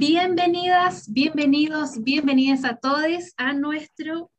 [0.00, 4.30] Bienvenidas, bienvenidos, bienvenidas a todos a nuestro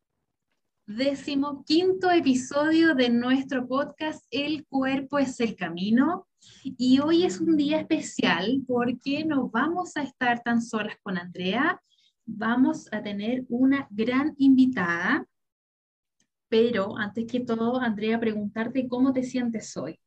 [0.88, 6.28] décimo quinto episodio de nuestro podcast El cuerpo es el camino.
[6.64, 11.80] Y hoy es un día especial porque no vamos a estar tan solas con Andrea,
[12.26, 15.28] vamos a tener una gran invitada.
[16.50, 20.00] Pero antes que todo, Andrea, preguntarte cómo te sientes hoy.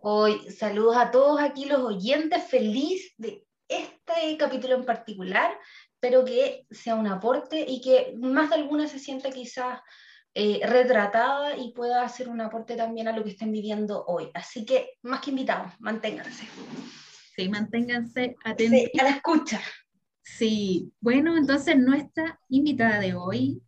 [0.00, 3.95] Hoy, saludos a todos aquí los oyentes, feliz de este
[4.38, 5.50] capítulo en particular,
[6.00, 9.80] pero que sea un aporte y que más de alguna se sienta quizás
[10.34, 14.30] eh, retratada y pueda hacer un aporte también a lo que estén viviendo hoy.
[14.34, 16.46] Así que, más que invitados, manténganse.
[17.34, 19.00] Sí, manténganse atentos.
[19.00, 19.60] a la escucha.
[20.22, 23.62] Sí, bueno, entonces nuestra invitada de hoy,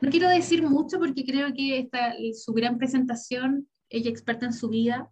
[0.00, 4.68] no quiero decir mucho porque creo que esta, su gran presentación, ella experta en su
[4.68, 5.08] vida,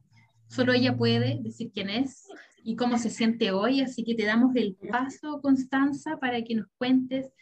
[0.49, 2.27] solo ella puede decir quién es
[2.63, 6.67] y cómo se siente hoy, así que te damos el paso, Constanza, para que nos
[6.79, 7.33] cuentes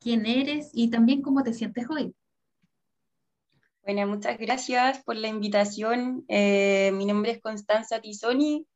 [0.00, 2.14] quién eres y también cómo te sientes hoy.
[3.82, 6.24] Bueno, muchas gracias por la invitación.
[6.28, 8.66] Eh, mi nombre es Constanza Tisoni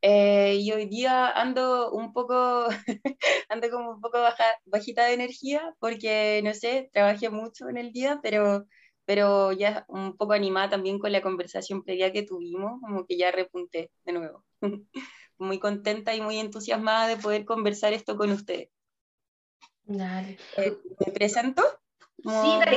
[0.00, 2.68] eh, y hoy día ando un poco,
[3.50, 7.92] ando como un poco baja, bajita de energía porque, no sé, trabajé mucho en el
[7.92, 8.66] día, pero,
[9.10, 13.32] pero ya un poco animada también con la conversación previa que tuvimos, como que ya
[13.32, 14.44] repunté de nuevo.
[15.36, 18.68] muy contenta y muy entusiasmada de poder conversar esto con ustedes.
[19.82, 20.38] Dale.
[20.58, 21.60] Eh, ¿Me presento?
[22.18, 22.30] Sí,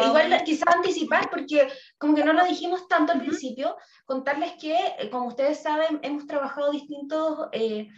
[0.07, 1.67] igual quizás anticipar, porque
[1.99, 6.25] como que no lo dijimos tanto al principio, contarles que, eh, como ustedes saben, hemos
[6.25, 7.89] trabajado distintos eh,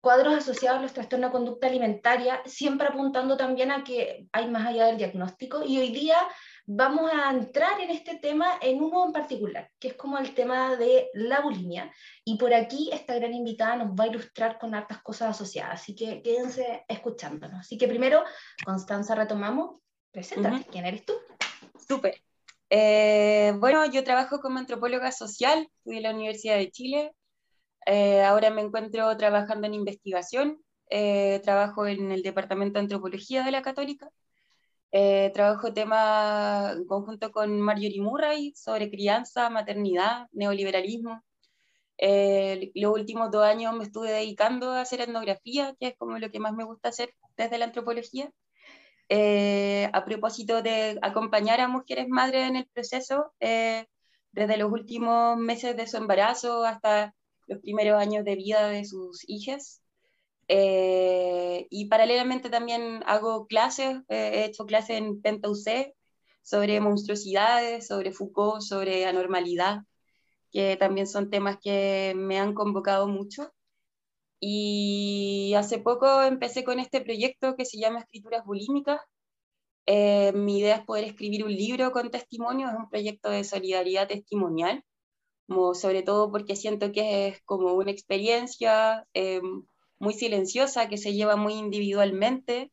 [0.00, 4.66] cuadros asociados a los trastornos de conducta alimentaria, siempre apuntando también a que hay más
[4.66, 6.16] allá del diagnóstico, y hoy día
[6.70, 10.76] vamos a entrar en este tema en uno en particular, que es como el tema
[10.76, 11.90] de la bulimia.
[12.24, 15.94] Y por aquí esta gran invitada nos va a ilustrar con hartas cosas asociadas, así
[15.94, 17.60] que quédense escuchándonos.
[17.60, 18.22] Así que primero,
[18.64, 19.80] Constanza, retomamos.
[20.10, 21.14] Preséntate, ¿quién eres tú?
[21.88, 22.20] Súper.
[22.68, 27.12] Eh, bueno, yo trabajo como antropóloga social, fui en la Universidad de Chile.
[27.86, 30.62] Eh, ahora me encuentro trabajando en investigación.
[30.90, 34.10] Eh, trabajo en el Departamento de Antropología de la Católica
[34.90, 41.22] eh, trabajo tema en conjunto con Marjorie Murray sobre crianza, maternidad, neoliberalismo.
[41.98, 46.30] Eh, los últimos dos años me estuve dedicando a hacer etnografía, que es como lo
[46.30, 48.30] que más me gusta hacer desde la antropología.
[49.10, 55.76] Eh, a propósito de acompañar a mujeres madres en el proceso, desde los últimos meses
[55.76, 57.14] de su embarazo hasta
[57.46, 59.82] los primeros años de vida de sus hijas.
[60.48, 65.94] Eh, y paralelamente también hago clases, eh, he hecho clases en UC
[66.42, 69.82] sobre monstruosidades, sobre Foucault, sobre anormalidad,
[70.50, 73.52] que también son temas que me han convocado mucho.
[74.40, 79.00] Y hace poco empecé con este proyecto que se llama Escrituras Bulímicas.
[79.86, 84.08] Eh, mi idea es poder escribir un libro con testimonios, es un proyecto de solidaridad
[84.08, 84.84] testimonial,
[85.46, 89.06] como sobre todo porque siento que es como una experiencia
[89.98, 92.72] muy silenciosa, que se lleva muy individualmente.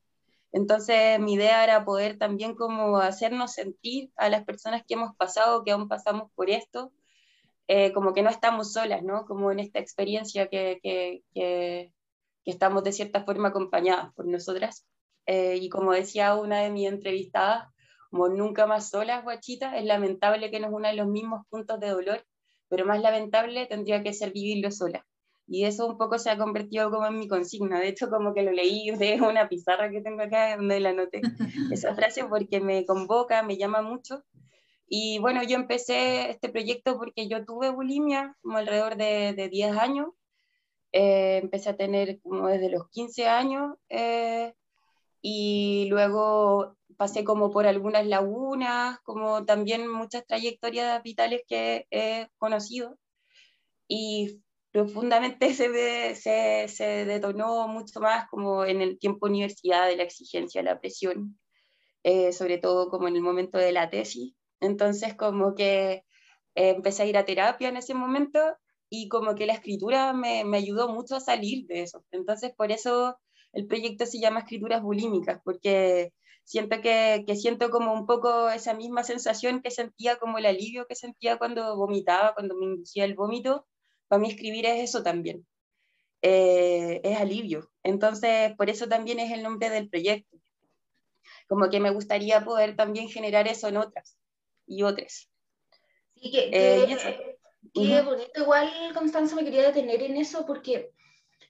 [0.51, 5.63] Entonces mi idea era poder también como hacernos sentir a las personas que hemos pasado,
[5.63, 6.91] que aún pasamos por esto,
[7.67, 9.25] eh, como que no estamos solas, ¿no?
[9.25, 11.91] Como en esta experiencia que, que, que,
[12.45, 14.85] estamos de cierta forma acompañadas por nosotras.
[15.25, 17.69] Eh, y como decía una de mis entrevistadas,
[18.11, 22.25] como nunca más solas, guachita, es lamentable que nos unan los mismos puntos de dolor,
[22.69, 25.05] pero más lamentable tendría que ser vivirlo sola.
[25.47, 27.79] Y eso un poco se ha convertido como en mi consigna.
[27.79, 31.21] De hecho, como que lo leí de una pizarra que tengo acá donde la anoté
[31.71, 34.23] esa frase porque me convoca, me llama mucho.
[34.87, 39.77] Y bueno, yo empecé este proyecto porque yo tuve bulimia como alrededor de, de 10
[39.77, 40.09] años.
[40.91, 44.53] Eh, empecé a tener como desde los 15 años eh,
[45.21, 52.97] y luego pasé como por algunas lagunas, como también muchas trayectorias vitales que he conocido.
[53.87, 54.41] Y
[54.75, 60.81] profundamente se, se, detonó mucho más como en el tiempo universidad de la exigencia, la
[60.81, 61.39] presión,
[62.03, 64.33] eh, sobre todo como en el momento de la tesis.
[64.59, 66.03] Entonces como que
[66.55, 68.37] eh, empecé a ir a terapia en ese momento
[68.89, 72.03] y como que la escritura me, ayudó mucho a salir de eso.
[72.11, 73.17] Entonces, por eso
[73.53, 76.11] el proyecto se llama Escrituras Bulímicas, porque
[76.43, 80.95] siento que, siento como un poco esa misma sensación que sentía, como el alivio que
[80.95, 83.65] sentía cuando vomitaba, cuando me inducía el vómito.
[84.07, 85.45] Para mí escribir es eso también,
[86.21, 87.69] eh, es alivio.
[87.83, 90.37] Entonces, por eso también es el nombre del proyecto.
[91.47, 94.17] Como que me gustaría poder también generar eso en otras
[94.67, 95.29] y otras.
[96.15, 96.97] Sí, que, eh,
[97.73, 98.31] qué bonito.
[98.35, 100.91] Igual, Constanza, me quería detener en eso porque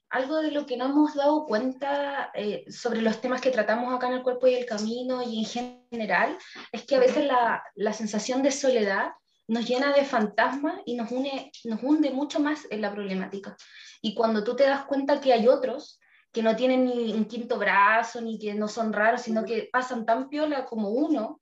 [0.09, 4.07] algo de lo que no hemos dado cuenta eh, sobre los temas que tratamos acá
[4.07, 6.37] en el cuerpo y el camino y en general
[6.71, 9.11] es que a veces la, la sensación de soledad
[9.47, 13.55] nos llena de fantasmas y nos, une, nos hunde mucho más en la problemática.
[14.01, 15.99] Y cuando tú te das cuenta que hay otros
[16.31, 20.05] que no tienen ni un quinto brazo, ni que no son raros, sino que pasan
[20.05, 21.41] tan piola como uno,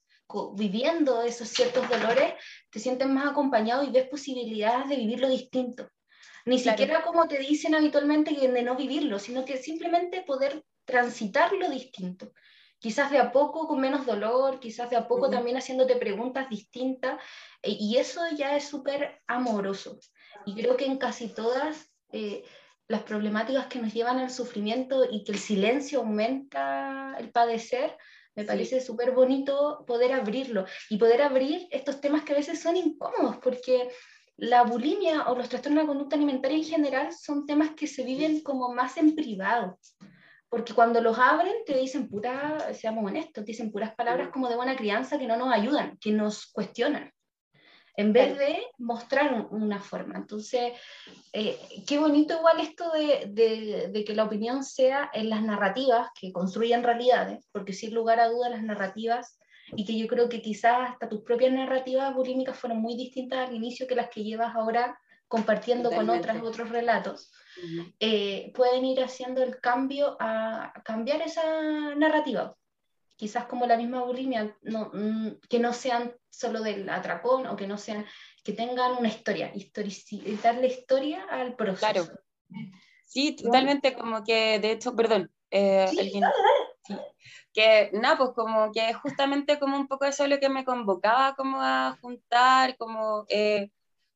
[0.55, 2.33] viviendo esos ciertos dolores,
[2.69, 5.89] te sientes más acompañado y ves posibilidades de vivirlo distinto.
[6.45, 12.33] Ni siquiera como te dicen habitualmente de no vivirlo, sino que simplemente poder transitarlo distinto.
[12.83, 17.17] Quizás de a poco con menos dolor, quizás de a poco también haciéndote preguntas distintas,
[17.61, 19.99] e, y eso ya es súper amoroso.
[20.45, 22.43] Y creo que en casi todas eh,
[22.89, 27.95] las problemáticas que nos llevan al sufrimiento y que el silencio aumenta el padecer,
[28.35, 32.75] me parece súper bonito poder abrirlo y poder abrir estos temas que a veces son
[32.75, 33.91] incómodos, porque
[34.35, 38.41] la bulimia o los trastornos de conducta alimentaria en general son temas que se viven
[38.41, 39.79] como más en privado.
[40.53, 44.75] Porque cuando los abren te dicen puras, seamos honestos, dicen puras palabras como de buena
[44.75, 47.11] crianza que no nos ayudan, que nos cuestionan
[47.97, 50.15] en vez de mostrar una forma.
[50.15, 50.73] Entonces,
[51.31, 51.57] eh,
[51.87, 56.83] qué bonito igual esto de, de, que la opinión sea en las narrativas que construyen
[56.83, 59.39] realidades, porque sin lugar a dudas las narrativas,
[59.75, 63.55] y que yo creo que quizás hasta tus propias narrativas bulímicas fueron muy distintas al
[63.55, 67.31] inicio que las que llevas ahora compartiendo con otras otros relatos,
[67.99, 72.55] eh, pueden ir haciendo el cambio a cambiar esa narrativa
[73.15, 77.67] quizás como la misma bulimia, no, mm, que no sean solo del atracón o que
[77.67, 78.05] no sean,
[78.43, 79.51] que tengan una historia,
[80.43, 81.91] darle historia al proceso.
[81.91, 82.19] Claro.
[83.05, 85.85] Sí, totalmente, como que, de hecho, perdón, eh,
[87.53, 91.61] que nada, pues como que justamente como un poco eso lo que me convocaba como
[91.61, 93.69] a juntar, como eh,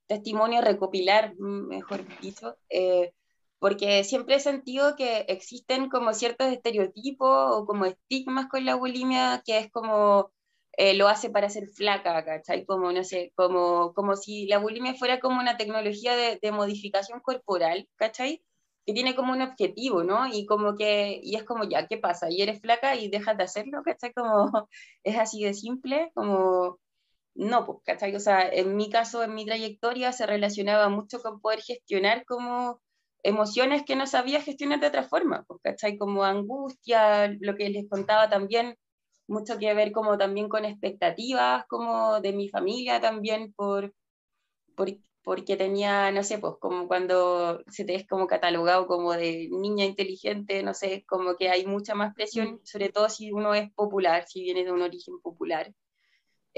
[0.07, 3.13] testimonio, recopilar, mejor dicho, eh,
[3.59, 9.41] porque siempre he sentido que existen como ciertos estereotipos o como estigmas con la bulimia,
[9.45, 10.31] que es como
[10.77, 12.65] eh, lo hace para ser flaca, ¿cachai?
[12.65, 17.19] Como, no sé, como, como si la bulimia fuera como una tecnología de, de modificación
[17.19, 18.43] corporal, ¿cachai?
[18.85, 20.27] Que tiene como un objetivo, ¿no?
[20.27, 22.27] Y como que, y es como, ya, ¿qué pasa?
[22.29, 24.13] Y eres flaca y dejas de hacerlo, ¿cachai?
[24.13, 24.51] Como,
[25.03, 26.79] es así de simple, como,
[27.35, 28.15] no, pues, ¿cachai?
[28.15, 32.81] O sea, en mi caso, en mi trayectoria, se relacionaba mucho con poder gestionar como
[33.23, 35.97] emociones que no sabía gestionar de otra forma, pues, ¿cachai?
[35.97, 38.75] Como angustia, lo que les contaba también,
[39.27, 43.93] mucho que ver como también con expectativas, como de mi familia también, por,
[44.75, 44.89] por,
[45.23, 49.83] porque tenía, no sé, pues como cuando se te es como catalogado como de niña
[49.83, 52.59] inteligente, no sé, como que hay mucha más presión, mm.
[52.63, 55.73] sobre todo si uno es popular, si viene de un origen popular.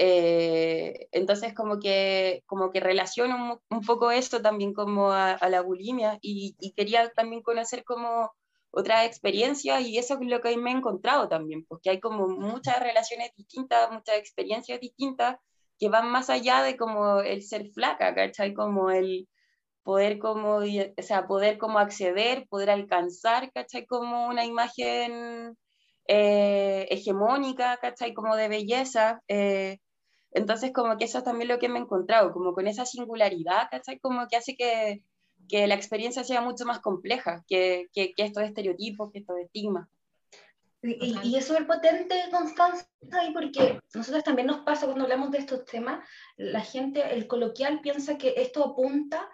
[0.02, 6.18] Eh, entonces como que, como que relaciono un, poco esto también como a, la bulimia
[6.22, 8.32] y, quería también conocer como
[8.70, 12.80] otra experiencia y eso es lo que me he encontrado también, porque hay como muchas
[12.80, 15.36] relaciones distintas, muchas experiencias distintas
[15.78, 18.54] que van más allá de como el ser flaca, ¿cachai?
[18.54, 19.28] Como el
[19.82, 23.84] poder como, o sea, poder como acceder, poder alcanzar, ¿cachai?
[23.86, 25.58] Como una imagen
[26.08, 28.14] eh, hegemónica, ¿cachai?
[28.14, 29.20] Como de belleza.
[29.28, 29.78] Eh,
[30.32, 33.68] entonces, como que eso es también lo que me he encontrado, como con esa singularidad,
[33.70, 33.98] ¿cachai?
[33.98, 35.02] Como que hace que,
[35.48, 39.88] que la experiencia sea mucho más compleja que, que, que estos estereotipos, que estos estigmas.
[40.82, 42.86] Y, y, es súper potente, Constanza,
[43.34, 48.16] porque nosotros también nos pasa cuando hablamos de estos temas, la gente, el coloquial piensa
[48.16, 49.28] que esto apunta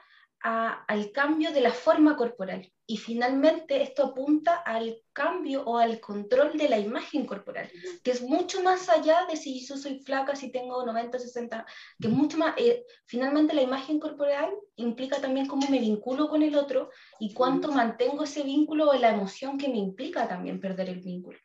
[0.47, 2.71] al cambio de la forma corporal.
[2.88, 7.69] Y finalmente esto apunta al cambio o al control de la imagen corporal,
[8.05, 11.67] que es mucho más allá de si yo soy flaca, si tengo 90, 60,
[12.00, 16.55] que mucho más, eh, finalmente la imagen corporal implica también cómo me vinculo con el
[16.55, 21.00] otro y cuánto mantengo ese vínculo o la emoción que me implica también perder el
[21.00, 21.38] vínculo.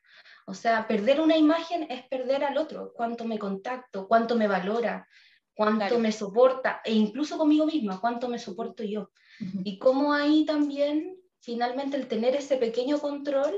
[0.45, 5.07] O sea, perder una imagen es perder al otro, cuánto me contacto, cuánto me valora,
[5.65, 9.11] cuánto me soporta, e incluso conmigo misma, cuánto me soporto yo.
[9.63, 13.55] Y cómo ahí también, finalmente, el tener ese pequeño control,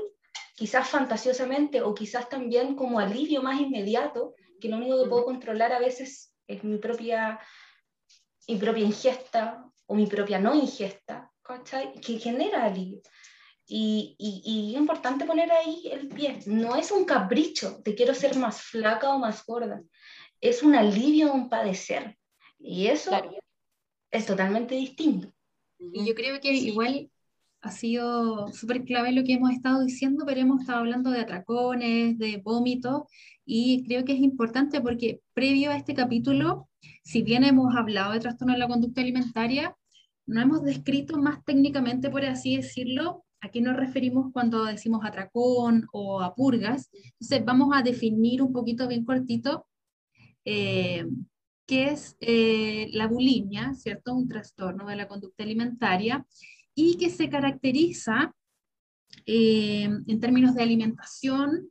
[0.54, 5.72] quizás fantasiosamente o quizás también como alivio más inmediato, que lo único que puedo controlar
[5.72, 7.40] a veces es mi propia
[8.48, 11.30] mi propia ingesta o mi propia no ingesta,
[12.00, 13.00] que genera alivio.
[13.66, 16.40] Y, y, es importante poner ahí el pie.
[16.46, 19.82] No es un capricho de quiero ser más flaca o más gorda.
[20.44, 22.18] Es un alivio, un padecer.
[22.58, 23.10] Y eso
[24.10, 25.32] es totalmente distinto.
[25.78, 27.10] Y yo creo que igual
[27.62, 32.18] ha sido súper clave lo que hemos estado diciendo, pero hemos estado hablando de atracones,
[32.18, 33.04] de vómitos,
[33.46, 36.68] y creo que es importante porque previo a este capítulo,
[37.02, 39.74] si bien hemos hablado de trastorno de la conducta alimentaria,
[40.26, 45.86] no hemos descrito más técnicamente, por así decirlo, a qué nos referimos cuando decimos atracón
[45.90, 46.90] o a purgas.
[47.18, 49.66] Entonces vamos a definir un poquito bien cortito
[50.44, 51.06] eh,
[51.66, 54.14] qué es eh, la bulimia, ¿cierto?
[54.14, 56.26] Un trastorno de la conducta alimentaria
[56.74, 58.34] y que se caracteriza
[59.26, 61.70] eh, en términos de alimentación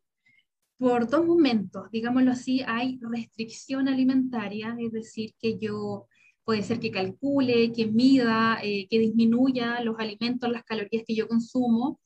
[0.78, 6.08] por dos momentos, digámoslo así, hay restricción alimentaria, es decir, que yo
[6.44, 11.28] puede ser que calcule, que mida, eh, que disminuya los alimentos, las calorías que yo
[11.28, 12.02] consumo.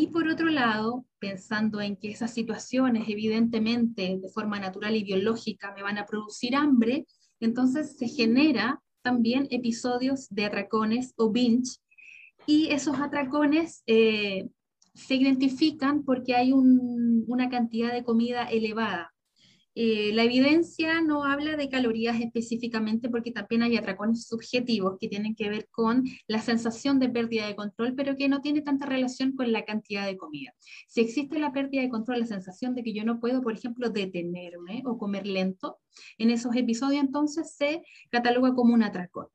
[0.00, 5.74] Y por otro lado, pensando en que esas situaciones evidentemente de forma natural y biológica
[5.74, 7.04] me van a producir hambre,
[7.40, 11.78] entonces se genera también episodios de atracones o binge.
[12.46, 14.48] Y esos atracones eh,
[14.94, 19.12] se identifican porque hay una cantidad de comida elevada.
[19.80, 25.36] Eh, la evidencia no habla de calorías específicamente porque también hay atracones subjetivos que tienen
[25.36, 29.36] que ver con la sensación de pérdida de control, pero que no tiene tanta relación
[29.36, 30.52] con la cantidad de comida.
[30.88, 33.88] Si existe la pérdida de control, la sensación de que yo no puedo, por ejemplo,
[33.88, 35.78] detenerme o comer lento,
[36.18, 39.28] en esos episodios entonces se cataloga como un atracón.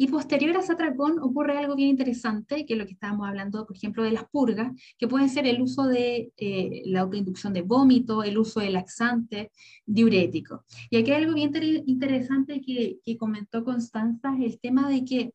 [0.00, 0.74] Y posterior a ese
[1.20, 4.72] ocurre algo bien interesante, que es lo que estábamos hablando, por ejemplo, de las purgas,
[4.96, 9.50] que pueden ser el uso de eh, la autoinducción de vómito, el uso de laxante,
[9.84, 10.64] diurético.
[10.88, 11.52] Y aquí hay algo bien
[11.86, 15.32] interesante que, que comentó Constanza, el tema de que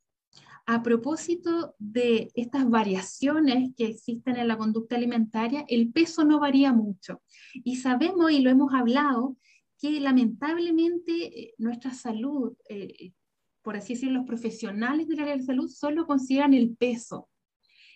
[0.65, 6.71] a propósito de estas variaciones que existen en la conducta alimentaria, el peso no varía
[6.71, 7.21] mucho.
[7.53, 9.35] Y sabemos, y lo hemos hablado,
[9.77, 13.11] que lamentablemente eh, nuestra salud, eh,
[13.63, 17.29] por así decirlo, los profesionales del área de salud solo consideran el peso.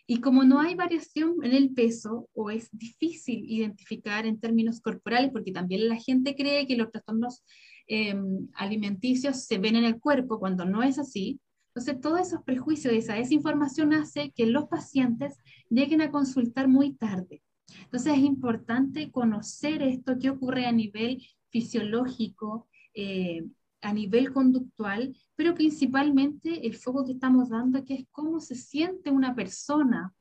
[0.07, 5.31] Y como no hay variación en el peso, o es difícil identificar en términos corporales,
[5.31, 7.43] porque también la gente cree que los trastornos
[7.88, 12.93] em, alimenticios se ven en el cuerpo, cuando no es así, entonces todos esos prejuicios,
[12.93, 15.38] esa desinformación hace que los pacientes
[15.69, 17.43] lleguen a consultar muy tarde.
[17.83, 23.45] Entonces es importante conocer esto, qué ocurre a nivel fisiológico, eh,
[23.81, 29.12] a nivel conductual, pero principalmente el foco que estamos dando que es cómo se siente
[29.12, 30.13] una persona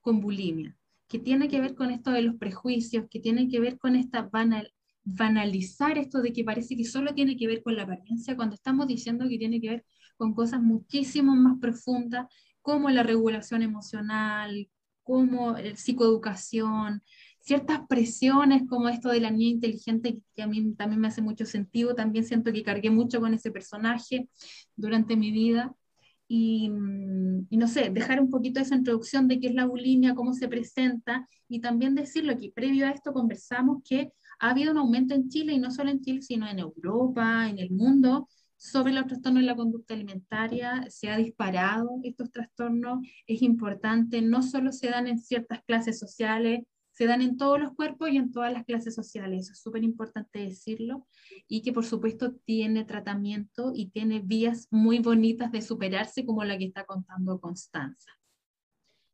[0.00, 0.76] con bulimia,
[1.08, 4.22] que tiene que ver con esto de los prejuicios, que tiene que ver con esta
[4.22, 8.54] banal, banalizar esto de que parece que solo tiene que ver con la apariencia, cuando
[8.54, 9.84] estamos diciendo que tiene que ver
[10.16, 12.26] con cosas muchísimo más profundas,
[12.62, 14.70] como la regulación emocional,
[15.02, 17.02] como la psicoeducación,
[17.44, 21.44] ciertas presiones como esto de la niña inteligente, que a mí también me hace mucho
[21.44, 24.28] sentido, también siento que cargué mucho con ese personaje
[24.76, 25.74] durante mi vida.
[26.26, 30.14] Y, mm, y, no sé, dejar un poquito esa introducción de qué es la bulimia,
[30.14, 34.78] cómo se presenta, y también decirlo que previo a esto conversamos que ha habido un
[34.78, 38.94] aumento en Chile, y no solo en Chile, sino en Europa, en el mundo, sobre
[38.94, 44.72] los trastornos de la conducta alimentaria, se ha disparado estos trastornos, es importante, no solo
[44.72, 46.60] se dan en ciertas clases sociales,
[46.94, 49.82] se dan en todos los cuerpos y en todas las clases sociales, eso es súper
[49.82, 51.06] importante decirlo,
[51.48, 56.56] y que por supuesto tiene tratamiento y tiene vías muy bonitas de superarse como la
[56.56, 58.10] que está contando Constanza.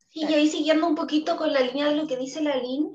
[0.09, 2.91] Sí, y ahí siguiendo un poquito con la línea de lo que dice la LIN,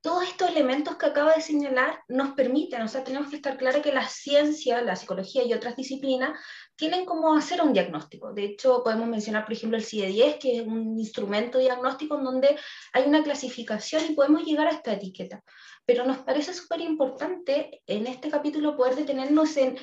[0.00, 3.82] todos estos elementos que acaba de señalar nos permiten, o sea, tenemos que estar claros
[3.82, 6.38] que la ciencia, la psicología y otras disciplinas
[6.76, 8.32] tienen como hacer un diagnóstico.
[8.32, 12.56] De hecho, podemos mencionar, por ejemplo, el CIE-10, que es un instrumento diagnóstico en donde
[12.92, 15.42] hay una clasificación y podemos llegar a esta etiqueta.
[15.84, 19.76] Pero nos parece súper importante en este capítulo poder detenernos en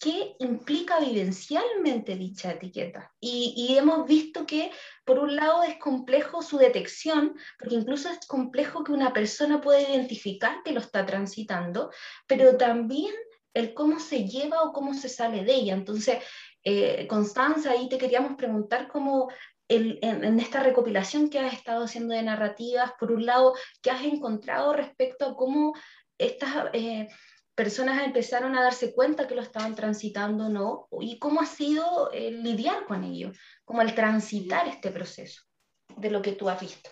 [0.00, 3.12] qué implica vivencialmente dicha etiqueta.
[3.20, 4.72] Y, hemos visto que,
[5.04, 9.82] por un lado, es complejo su detección, porque incluso es complejo que una persona pueda
[9.82, 11.90] identificar que lo está transitando,
[12.26, 13.14] pero también
[13.52, 15.74] el cómo se lleva o cómo se sale de ella.
[15.74, 16.24] Entonces,
[16.64, 19.28] eh, Constanza, ahí te queríamos preguntar cómo
[19.68, 24.72] en, esta recopilación que has estado haciendo de narrativas, por un lado, ¿qué has encontrado
[24.72, 25.74] respecto a cómo
[26.16, 26.70] estas...
[26.72, 27.08] Eh,
[27.54, 32.10] personas empezaron a darse cuenta que lo estaban transitando o no, y cómo ha sido
[32.12, 33.32] el lidiar con ello,
[33.64, 35.42] como el transitar este proceso
[35.96, 36.90] de lo que tú has visto.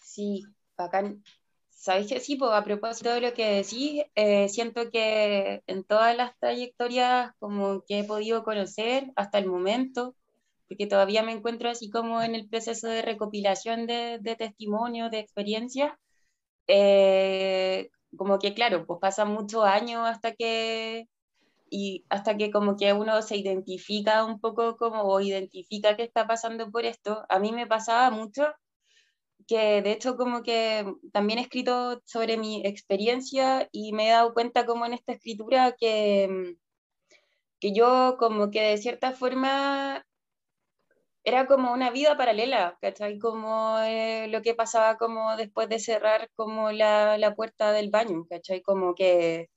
[0.00, 0.44] Sí,
[0.76, 1.22] bacán.
[1.68, 6.14] Sabes que sí, pues a propósito de lo que decís, eh, siento que en todas
[6.14, 10.14] las trayectorias como que he podido conocer hasta el momento,
[10.68, 15.20] porque todavía me encuentro así como en el proceso de recopilación de, de testimonios, de
[15.20, 15.92] experiencias,
[16.66, 21.08] eh, como que claro, pues pasan muchos años hasta que,
[21.70, 26.26] y hasta que como que uno se identifica un poco como, o identifica que está
[26.26, 27.24] pasando por esto.
[27.28, 28.52] A mí me pasaba mucho
[29.46, 34.34] que de hecho como que también he escrito sobre mi experiencia y me he dado
[34.34, 36.56] cuenta como en esta escritura que,
[37.60, 40.04] que yo como que de cierta forma
[41.24, 43.18] era como una vida paralela, ¿cachai?
[43.18, 48.26] Como eh, lo que pasaba como después de cerrar como la, la, puerta del baño,
[48.28, 48.62] ¿cachai?
[48.62, 49.50] Como que,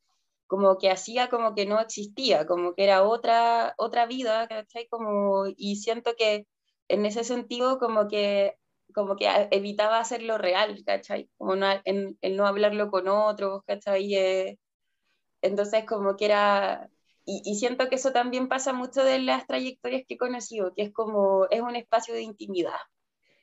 [0.48, 4.88] como que hacía como que no existía, como que era otra, otra vida, ¿cachai?
[4.89, 6.48] Como, y siento que
[6.89, 8.58] en ese sentido como que,
[8.93, 11.29] como que evitaba hacerlo real, ¿cachai?
[11.38, 14.15] Como no, en, el no hablarlo con otros, ¿cachai?
[14.15, 14.60] Eh,
[15.41, 16.89] entonces como que era
[17.25, 20.92] y, siento que eso también pasa mucho de las trayectorias que he conocido, que es
[20.94, 22.80] como, es un espacio de intimidad.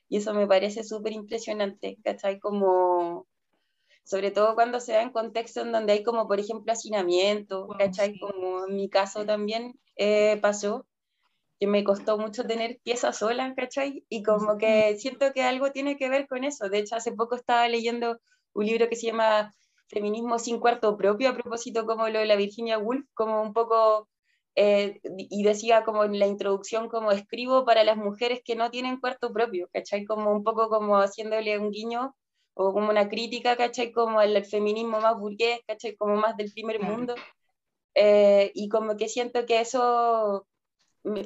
[0.07, 2.39] Y eso me parece súper impresionante, ¿cachai?
[2.39, 3.27] Como,
[4.03, 8.19] sobre todo cuando se da en contextos en donde hay como, por ejemplo, hacinamiento, ¿cachai?
[8.19, 10.85] Como en mi caso también eh, pasó,
[11.59, 14.05] que me costó mucho tener piezas solas, ¿cachai?
[14.09, 16.69] Y como que siento que algo tiene que ver con eso.
[16.69, 18.19] De hecho, hace poco estaba leyendo
[18.53, 19.53] un libro que se llama
[19.91, 24.09] feminismo sin cuarto propio, a propósito como lo de la Virginia Woolf, como un poco,
[24.55, 28.99] eh, y decía como en la introducción, como escribo para las mujeres que no tienen
[28.99, 30.05] cuarto propio, ¿cachai?
[30.05, 32.15] Como un poco como haciéndole un guiño
[32.53, 33.91] o como una crítica, ¿cachai?
[33.91, 35.95] Como al feminismo más burgués, ¿cachai?
[35.95, 37.15] Como más del primer mundo.
[37.95, 40.47] Eh, y como que siento que eso,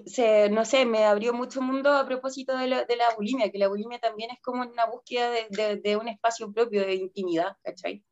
[0.06, 3.68] se, no sé, me abrió mucho mundo a propósito de, de, la bulimia, que la
[3.68, 8.04] bulimia también es como una búsqueda de, de, de un espacio propio, de intimidad, ¿cachai?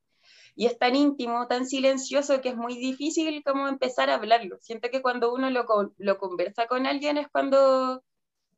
[0.55, 4.57] Y es tan íntimo, tan silencioso que es muy difícil como empezar a hablarlo.
[4.61, 5.65] Siento que cuando uno lo,
[5.97, 8.03] lo conversa con alguien es cuando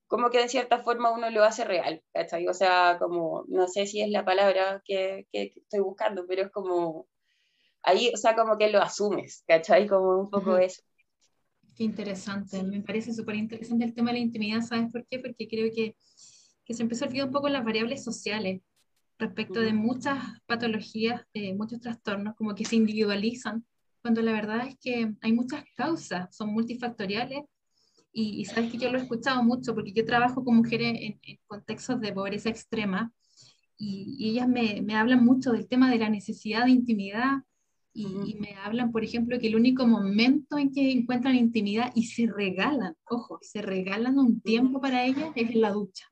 [0.08, 2.48] como que de cierta forma uno lo hace real, ¿cachai?
[2.48, 6.52] O sea, como, no sé si es la palabra que, que, estoy buscando, pero es
[6.52, 7.08] como,
[7.82, 9.88] ahí, o sea, como que lo asumes, ¿cachai?
[9.88, 10.84] Como un poco eso.
[11.76, 15.20] Qué interesante, me parece súper interesante el tema de la intimidad, ¿sabes por qué?
[15.20, 15.98] Porque creo que,
[16.66, 18.62] que se empezó a olvidar un poco las variables sociales
[19.18, 23.66] respecto de muchas patologías, eh, muchos trastornos, como que se individualizan,
[24.02, 27.44] cuando la verdad es que hay muchas causas, son multifactoriales,
[28.18, 32.00] y, sabes que yo lo he escuchado mucho, porque yo trabajo con mujeres en, contextos
[32.00, 33.12] de pobreza extrema,
[33.78, 37.44] y, ellas me, me, hablan mucho del tema de la necesidad de intimidad,
[37.94, 42.04] y, y, me hablan, por ejemplo, que el único momento en que encuentran intimidad y
[42.04, 46.06] se regalan, ojo, se regalan un tiempo para ellas es en la ducha.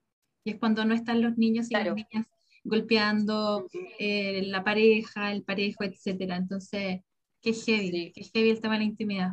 [0.45, 2.27] Y es cuando no están los niños y las niñas
[2.63, 3.67] golpeando
[3.99, 6.37] eh, la pareja, el parejo, etcétera.
[6.37, 7.01] Entonces,
[7.41, 9.31] qué heavy, qué heavy el tema de la intimidad.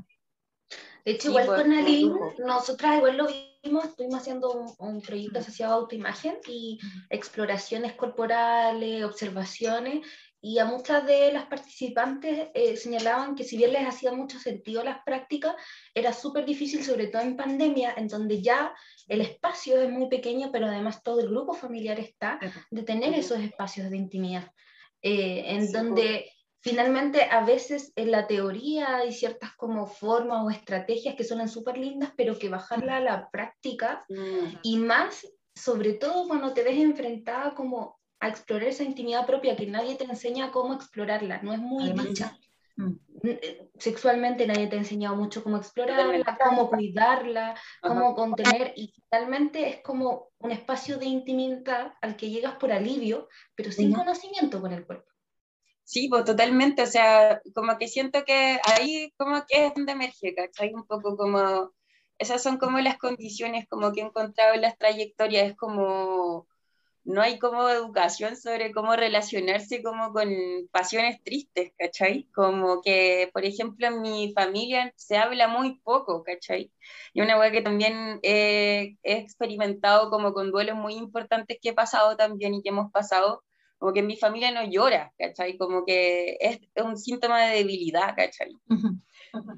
[1.05, 2.15] De hecho, igual pues, con Aline,
[2.45, 3.29] nosotras igual lo
[3.65, 10.07] vimos, estuvimos haciendo un, un proyecto asociado a autoimagen y exploraciones corporales, observaciones,
[10.43, 14.83] y a muchas de las participantes eh, señalaban que si bien les hacía mucho sentido
[14.83, 15.55] las prácticas,
[15.95, 18.73] era súper difícil, sobre todo en pandemia, en donde ya
[19.07, 22.39] el espacio es muy pequeño, pero además todo el grupo familiar está,
[22.71, 24.51] de tener esos espacios de intimidad,
[25.03, 31.17] eh, en donde finalmente a veces en la teoría hay ciertas como formas o estrategias
[31.17, 34.07] que suenan súper lindas, pero que bajarla a la práctica
[34.63, 39.67] y más, sobre todo cuando te ves enfrentada como a explorar esa intimidad propia que
[39.67, 42.39] nadie te enseña cómo explorarla, no es muy dicha.
[42.77, 42.93] Mm.
[43.25, 49.69] Eh, sexualmente nadie te ha enseñado mucho cómo explorarla, cómo cuidarla, cómo contener, y finalmente
[49.69, 54.73] es como un espacio de intimidad al que llegas por alivio, pero sin conocimiento con
[54.73, 55.11] el cuerpo.
[55.85, 60.35] Sí, pues totalmente, o sea, como que siento que ahí como que es donde emerge,
[60.35, 60.73] ¿cachai?
[60.73, 61.73] Un poco como,
[62.17, 66.47] esas son como las condiciones como que he encontrado en las trayectorias, es como
[67.05, 70.29] no hay como educación sobre cómo relacionarse como con
[70.71, 72.25] pasiones tristes, ¿cachai?
[72.35, 76.71] Como que, por ejemplo, en mi familia se habla muy poco, ¿cachai?
[77.15, 82.17] Y una cosa que también he, experimentado como con duelos muy importantes que he pasado
[82.17, 83.43] también y que hemos pasado,
[83.79, 85.57] como que en mi familia no llora, ¿cachai?
[85.57, 88.53] Como que es un síntoma de debilidad, ¿cachai?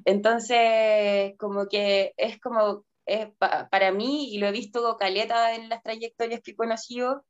[0.05, 2.85] Entonces, como que es como,
[3.71, 7.25] para mí, y lo he visto caleta en las trayectorias que he conocido,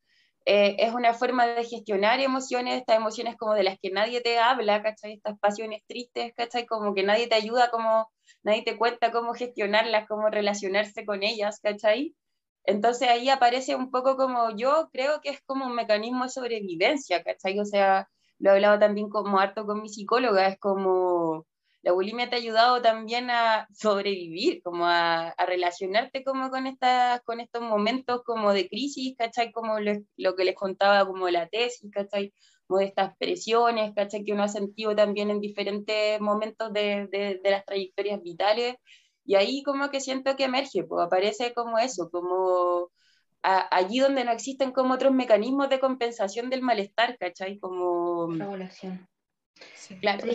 [0.44, 4.38] eh, es una forma de gestionar emociones, estas emociones como de las que nadie te
[4.38, 5.14] habla, ¿cachai?
[5.14, 6.66] Estas pasiones tristes, ¿cachai?
[6.66, 8.10] Como que nadie te ayuda, como
[8.42, 12.14] nadie te cuenta cómo gestionarlas, cómo relacionarse con ellas, ¿cachai?
[12.64, 17.22] Entonces ahí aparece un poco como yo creo que es como un mecanismo de sobrevivencia,
[17.22, 17.58] ¿cachai?
[17.60, 21.46] O sea, lo he hablado también como harto con mi psicóloga, es como
[21.82, 27.20] la bulimia te ha ayudado también a sobrevivir, como a, a relacionarte como con, estas,
[27.22, 29.52] con estos momentos como de crisis, ¿cachai?
[29.52, 32.32] Como lo, que les contaba como la tesis, ¿cachai?
[32.66, 34.24] Como de estas presiones, ¿cachai?
[34.24, 38.76] Que uno ha sentido también en diferentes momentos de, de, de las trayectorias vitales.
[39.24, 42.90] Y ahí como que siento que emerge, pues aparece como eso, como
[43.42, 47.58] allí donde no existen como otros mecanismos de compensación del malestar, ¿cachai?
[47.58, 48.28] Como...
[48.28, 49.08] Regulación.
[50.00, 50.26] Claro.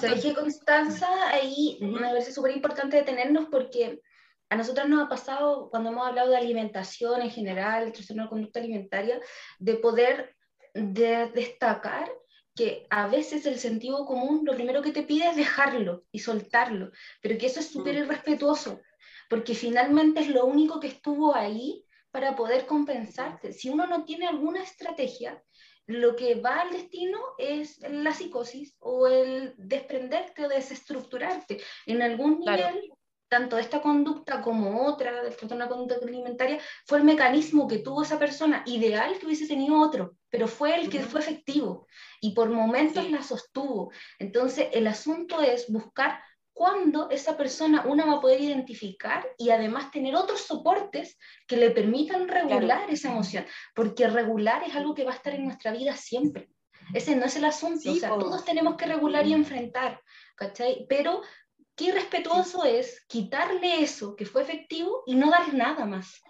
[0.00, 1.08] ¿Sabes que Constanza?
[1.30, 4.00] Ahí me parece súper importante detenernos porque
[4.48, 8.60] a nosotros nos ha pasado, cuando hemos hablado de alimentación en general, trastorno de conducta
[8.60, 9.20] alimentaria,
[9.58, 10.36] de poder
[10.74, 12.10] destacar
[12.54, 16.90] que a veces el sentido común lo primero que te pide es dejarlo y soltarlo,
[17.22, 17.98] pero que eso es súper mm.
[17.98, 18.80] irrespetuoso,
[19.28, 23.52] porque finalmente es lo único que estuvo ahí para poder compensarte.
[23.52, 25.40] Si uno no tiene alguna estrategia,
[25.90, 31.60] lo que va al destino es la psicosis o el desprenderte o desestructurarte.
[31.86, 32.92] En algún nivel,
[33.28, 38.02] tanto esta conducta como otra, del trastorno de conducta alimentaria, fue el mecanismo que tuvo
[38.02, 41.86] esa persona, ideal que hubiese tenido otro, pero fue el que fue efectivo
[42.20, 43.90] y por momentos la sostuvo.
[44.18, 46.22] Entonces, el asunto es buscar
[46.60, 51.70] cuándo esa persona una va a poder identificar y además tener otros soportes que le
[51.70, 55.96] permitan regular esa emoción, porque regular es algo que va a estar en nuestra vida
[55.96, 56.50] siempre.
[56.92, 60.02] Ese no es el asunto, o sea, todos tenemos que regular y enfrentar,
[60.36, 60.84] ¿cachai?
[60.86, 61.22] Pero
[61.74, 66.20] qué irrespetuoso es quitarle eso que fue efectivo y no dar nada más.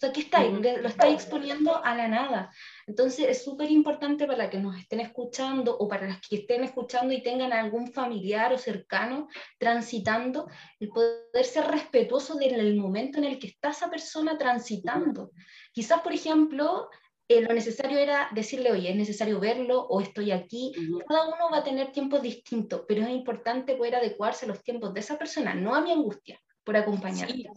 [0.00, 2.50] Sea, ¿qué está Lo está exponiendo a la nada.
[2.86, 7.12] Entonces, es súper importante para que nos estén escuchando o para las que estén escuchando
[7.12, 13.38] y tengan algún familiar o cercano transitando, el poder ser respetuoso del momento en el
[13.38, 15.32] que está esa persona transitando.
[15.70, 16.88] Quizás, por ejemplo,
[17.28, 20.72] eh, lo necesario era decirle, oye, es necesario verlo o estoy aquí.
[21.06, 24.94] Cada uno va a tener tiempos distintos, pero es importante poder adecuarse a los tiempos
[24.94, 27.50] de esa persona, no a mi angustia, por acompañarte.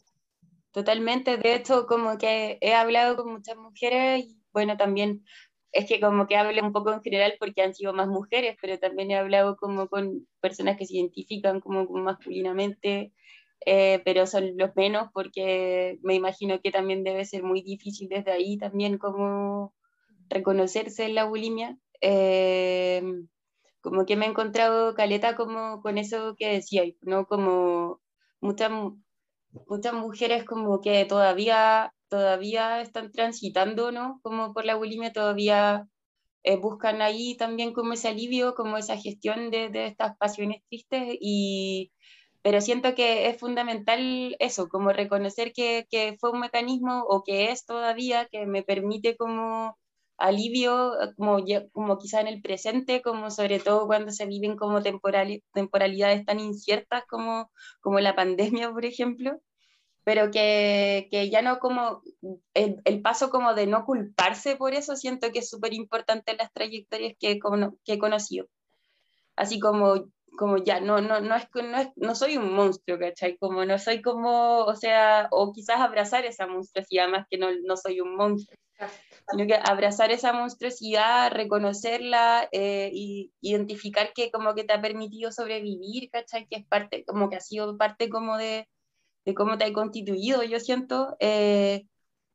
[0.73, 5.23] Totalmente, de hecho, como que he hablado con muchas mujeres y bueno, también
[5.71, 8.79] es que como que hablo un poco en general porque han sido más mujeres, pero
[8.79, 13.13] también he hablado como con personas que se identifican como, masculinamente,
[13.67, 18.31] eh, pero son los menos porque me imagino que también debe ser muy difícil desde
[18.31, 19.75] ahí también como
[20.29, 21.77] reconocerse en la bulimia.
[22.01, 23.03] Eh,
[23.81, 27.27] como que me he encontrado caleta como con eso que decía, ¿no?
[27.27, 28.01] Como
[28.41, 28.71] muchas
[29.67, 34.19] muchas mujeres como que todavía, todavía están transitando, ¿no?
[34.23, 35.87] Como por la bulimia, todavía
[36.43, 41.17] eh, buscan ahí también como ese alivio, como esa gestión de, de, estas pasiones tristes
[41.21, 41.91] y
[42.43, 47.51] pero siento que es fundamental eso, como reconocer que, que fue un mecanismo o que
[47.51, 49.77] es todavía que me permite como
[50.17, 51.37] alivio, como,
[51.71, 57.03] como quizá en el presente, como sobre todo cuando se viven como temporalidades tan inciertas
[57.09, 59.39] como, como la pandemia, por ejemplo,
[60.03, 62.01] pero que, que ya no como
[62.53, 66.37] el, el, paso como de no culparse por eso, siento que es súper importante en
[66.37, 67.39] las trayectorias que,
[67.85, 68.47] que he conocido.
[69.35, 70.05] Así como
[70.37, 73.37] como ya, no, no, no, es, no, es, no soy un monstruo, ¿cachai?
[73.37, 77.77] Como no soy como, o sea, o quizás abrazar esa monstruosidad más que no, no
[77.77, 78.57] soy un monstruo
[79.29, 85.31] sino que abrazar esa monstruosidad, reconocerla eh, y identificar que como que te ha permitido
[85.31, 86.47] sobrevivir, ¿cachai?
[86.47, 88.67] Que es parte, como que ha sido parte como de,
[89.25, 91.87] de cómo te ha constituido, yo siento, eh,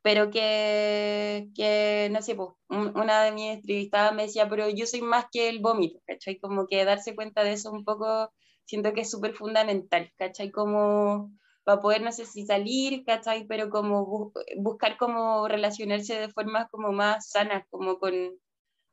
[0.03, 5.03] pero que, que, no sé, pues, una de mis entrevistadas me decía, pero yo soy
[5.03, 6.38] más que el vómito, ¿cachai?
[6.40, 8.33] Como que darse cuenta de eso un poco,
[8.64, 10.51] siento que es súper fundamental, ¿cachai?
[10.51, 11.33] Como
[11.68, 13.46] para poder, no sé si salir, ¿cachai?
[13.46, 18.14] Pero como buscar como relacionarse de formas como más sanas, como con,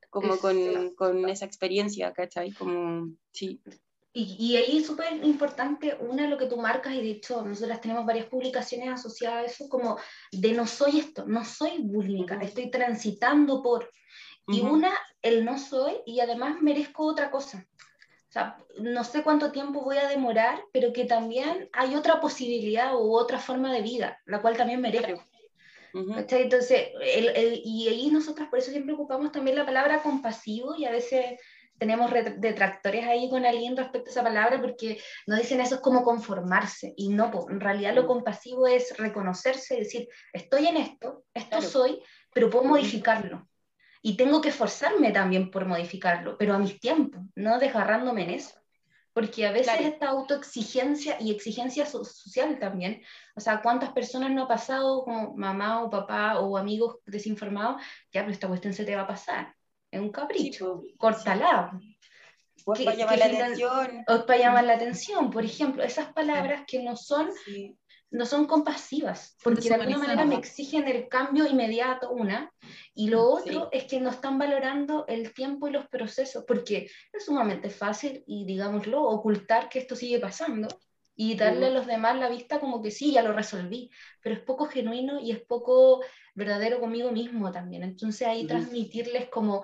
[0.10, 2.52] como con, con esa experiencia, ¿cachai?
[2.52, 3.62] Como, sí.
[4.12, 7.80] Y, y, ahí es súper importante, una, lo que tú marcas, y de hecho nosotras
[7.80, 9.98] tenemos varias publicaciones asociadas a eso, como
[10.34, 13.90] de no soy esto, no soy bulímica, estoy transitando por.
[14.48, 17.66] Y una, el no soy, y además merezco otra cosa
[18.36, 23.16] sea, no sé cuánto tiempo voy a demorar, pero que también hay otra posibilidad u
[23.16, 25.24] otra forma de vida, la cual también merezco.
[25.94, 26.90] Entonces,
[27.64, 31.40] y ahí nosotros por eso siempre ocupamos también la palabra compasivo y a veces
[31.78, 36.04] tenemos detractores ahí con alguien respecto a esa palabra porque nos dicen eso es como
[36.04, 42.02] conformarse y no, en realidad lo compasivo es reconocerse, decir, estoy en esto, esto soy,
[42.34, 43.48] pero puedo modificarlo
[44.06, 48.54] y tengo que esforzarme también por modificarlo, pero a mis tiempos, no desgarrándome en eso.
[49.14, 53.02] Porque a veces esta autoexigencia y exigencia social también,
[53.36, 57.82] o sea, ¿cuántas personas no ha pasado como mamá o papá o amigos desinformados?
[58.14, 59.56] Ya, pero esta cuestión se te va a pasar.
[59.90, 61.72] Es un capricho, sí, córtala.
[62.64, 64.04] O es para llamar la atención.
[64.08, 67.32] O para llamar la atención, por ejemplo, esas palabras que no son,
[68.16, 72.52] no son compasivas, porque de alguna manera me exigen el cambio inmediato, una,
[72.94, 77.26] y lo otro es que no están valorando el tiempo y los procesos, porque es
[77.26, 80.68] sumamente fácil, y digámoslo, ocultar que esto sigue pasando
[81.16, 83.90] y darle a los demás la vista como que sí, ya lo resolví,
[84.22, 86.02] pero es poco genuino y es poco
[86.34, 87.84] verdadero conmigo mismo también.
[87.84, 89.64] Entonces ahí transmitirles como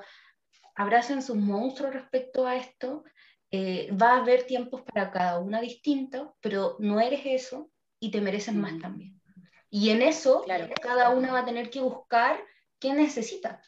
[0.75, 3.03] abracen sus monstruos respecto a esto,
[3.51, 7.69] eh, va a haber tiempos para cada una distinta, pero no eres eso
[8.01, 9.21] y te mereces más también.
[9.69, 10.43] Y en eso
[10.81, 12.43] cada una va a tener que buscar
[12.79, 13.61] qué necesita.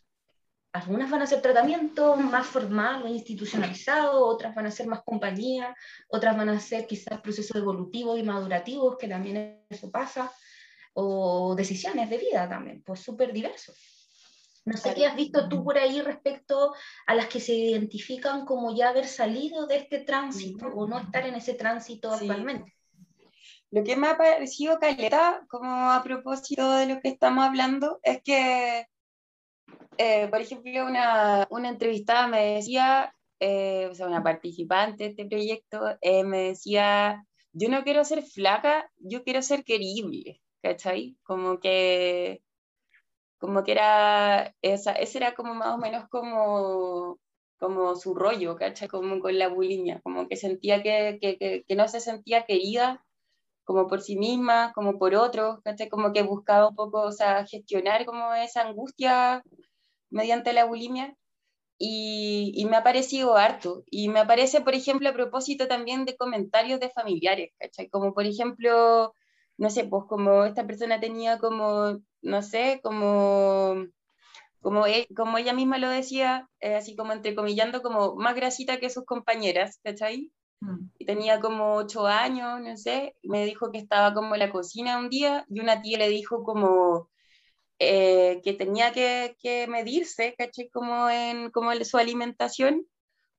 [0.74, 5.74] Algunas van a ser tratamiento más formal o institucionalizado, otras van a ser más compañía,
[6.08, 10.32] otras van a ser quizás procesos evolutivos y madurativos, que también eso pasa,
[10.94, 13.78] o decisiones de vida también, pues súper diversos.
[14.66, 16.74] No sé qué has visto tú por ahí respecto
[17.06, 21.26] a las que se identifican como ya haber salido de este tránsito o no estar
[21.28, 22.74] en ese tránsito actualmente.
[23.74, 28.22] Lo que me ha parecido, Caleta, como a propósito de lo que estamos hablando, es
[28.22, 28.86] que
[29.98, 35.26] eh, por ejemplo, una, una, entrevistada me decía, eh, o sea, una participante de este
[35.26, 41.18] proyecto, eh, me decía, yo no quiero ser flaca, yo quiero ser querible, ¿cachai?
[41.24, 42.44] Como que,
[43.40, 47.20] como que era, esa, ese era como más o menos como,
[47.58, 48.88] como su rollo, ¿cachai?
[48.88, 53.04] Como con la bulimia, como que sentía que, que, que no se sentía querida
[53.64, 55.90] como por sí misma, como por otros, ¿cachai?
[55.90, 59.44] Como que buscaba un poco, o sea, gestionar como esa angustia
[60.10, 61.16] mediante la bulimia
[61.78, 63.84] y, y, me ha parecido harto.
[63.90, 67.90] Y me aparece, por ejemplo, a propósito también de comentarios de familiares, ¿cachai?
[67.90, 69.14] Como por ejemplo,
[69.58, 73.86] no sé, pues como esta persona tenía como, no sé, como,
[74.62, 78.90] como, e, como ella misma lo decía, eh, así como entrecomillando, como más grasita que
[78.90, 80.32] sus compañeras, ¿cachai?
[80.64, 80.92] Mm.
[80.98, 84.98] Y tenía como ocho años, no sé, me dijo que estaba como en la cocina
[84.98, 87.10] un día y una tía le dijo como,
[87.80, 90.70] eh, que tenía que, que, medirse, ¿caché?
[90.70, 92.88] Como en como su alimentación,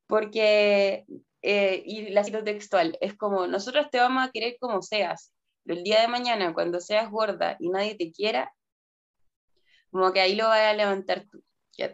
[0.07, 1.07] porque,
[1.43, 5.33] eh, y la cito textual, es como, nosotros te vamos a querer como seas,
[5.65, 8.53] pero el día de mañana, cuando seas gorda y nadie te quiera,
[9.91, 11.43] como que ahí lo vas a levantar tú.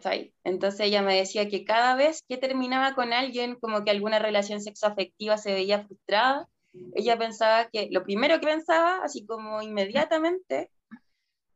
[0.03, 0.33] Ahí.
[0.43, 4.61] Entonces ella me decía que cada vez que terminaba con alguien, como que alguna relación
[4.61, 6.47] sexoafectiva se veía frustrada,
[6.95, 10.69] ella pensaba que lo primero que pensaba, así como inmediatamente,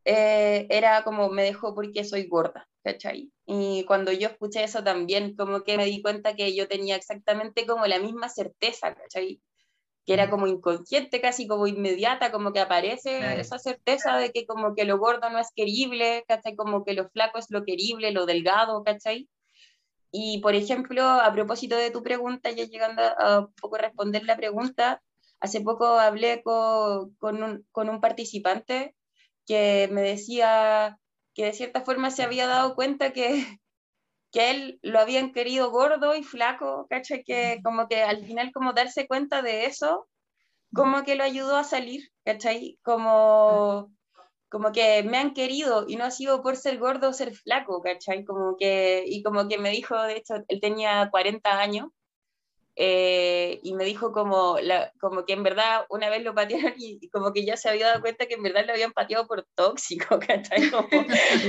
[0.05, 3.31] eh, era como me dejó porque soy gorda, ¿cachai?
[3.45, 7.65] Y cuando yo escuché eso también, como que me di cuenta que yo tenía exactamente
[7.65, 9.41] como la misma certeza, ¿cachai?
[10.05, 14.75] Que era como inconsciente, casi como inmediata, como que aparece esa certeza de que como
[14.75, 16.55] que lo gordo no es querible, ¿cachai?
[16.55, 19.29] Como que lo flaco es lo querible, lo delgado, ¿cachai?
[20.11, 24.37] Y por ejemplo, a propósito de tu pregunta, ya llegando a, un poco responder la
[24.37, 25.01] pregunta,
[25.39, 28.95] hace poco hablé con, con, un, con un participante
[29.45, 30.99] que me decía
[31.33, 33.59] que de cierta forma se había dado cuenta que,
[34.35, 37.23] que él lo habían querido gordo y flaco, ¿cachai?
[37.23, 40.09] Que como que al final como darse cuenta de eso,
[40.73, 42.77] como que lo ayudó a salir, ¿cachai?
[42.83, 43.93] Como,
[44.49, 47.81] como que me han querido y no ha sido por ser gordo o ser flaco,
[47.81, 48.25] ¿cachai?
[48.25, 51.87] Como que, y como que me dijo, de hecho, él tenía 40 años
[52.77, 57.09] eh, y me dijo como, la, como que en verdad una vez lo patearon y,
[57.09, 60.19] como que ya se había dado cuenta que en verdad lo habían pateado por tóxico,
[60.27, 60.69] ¿cachai?
[60.69, 60.87] Como,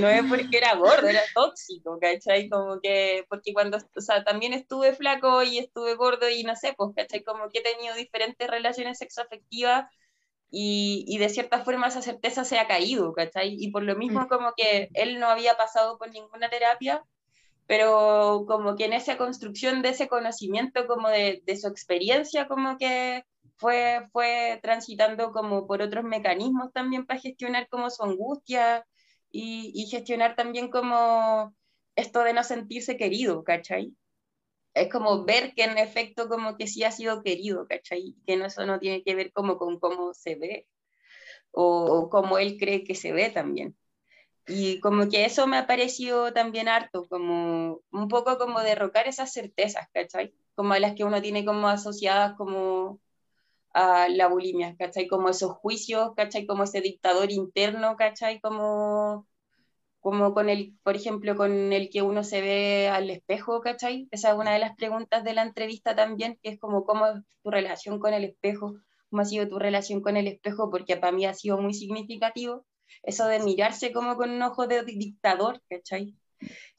[0.00, 2.48] no es porque era gordo, era tóxico, ¿cachai?
[2.48, 6.74] Como que, porque cuando, o sea, también estuve flaco y estuve gordo y no sé,
[6.76, 7.24] pues, ¿cachai?
[7.24, 9.90] Como que he tenido diferentes relaciones sexoafectivas
[10.48, 13.56] y, y de cierta forma esa certeza se ha caído, ¿cachai?
[13.58, 14.28] Y por lo mismo mm.
[14.28, 17.02] como que él no había pasado por ninguna terapia,
[17.66, 22.78] pero como que en esa construcción de ese conocimiento, como de, de su experiencia, como
[22.78, 23.24] que
[23.56, 28.86] fue, fue transitando como por otros mecanismos también para gestionar como su angustia
[29.30, 31.54] y, y, gestionar también como
[31.96, 33.94] esto de no sentirse querido, ¿cachai?
[34.74, 38.14] Es como ver que en efecto como que sí ha sido querido, ¿cachai?
[38.26, 40.66] Que no, eso no tiene que ver como con cómo se ve
[41.50, 43.76] o, o cómo él cree que se ve también.
[44.48, 49.32] Y como que eso me ha parecido también harto, como un poco como derrocar esas
[49.32, 50.34] certezas, ¿cachai?
[50.54, 53.00] Como las que uno tiene como asociadas como
[53.74, 55.08] a la bulimia, ¿cachai?
[55.08, 56.46] Como esos juicios, ¿cachai?
[56.46, 58.40] Como ese dictador interno, ¿cachai?
[58.40, 59.26] Como,
[60.00, 64.08] como con el, por ejemplo, con el que uno se ve al espejo, ¿cachai?
[64.12, 67.14] Esa es una de las preguntas de la entrevista también, que es como cómo es
[67.42, 68.76] tu relación con el espejo,
[69.10, 72.64] cómo ha sido tu relación con el espejo, porque para mí ha sido muy significativo
[73.02, 76.16] eso de mirarse como con un ojo de dictador, ¿cachai?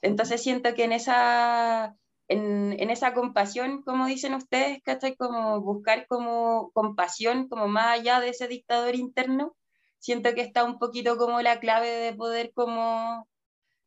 [0.01, 1.95] Entonces siento que en esa,
[2.27, 5.15] en, en, esa compasión, como dicen ustedes, ¿cachai?
[5.15, 9.55] Como buscar como compasión, como más allá de ese dictador interno,
[9.99, 13.27] siento que está un poquito como la clave de poder como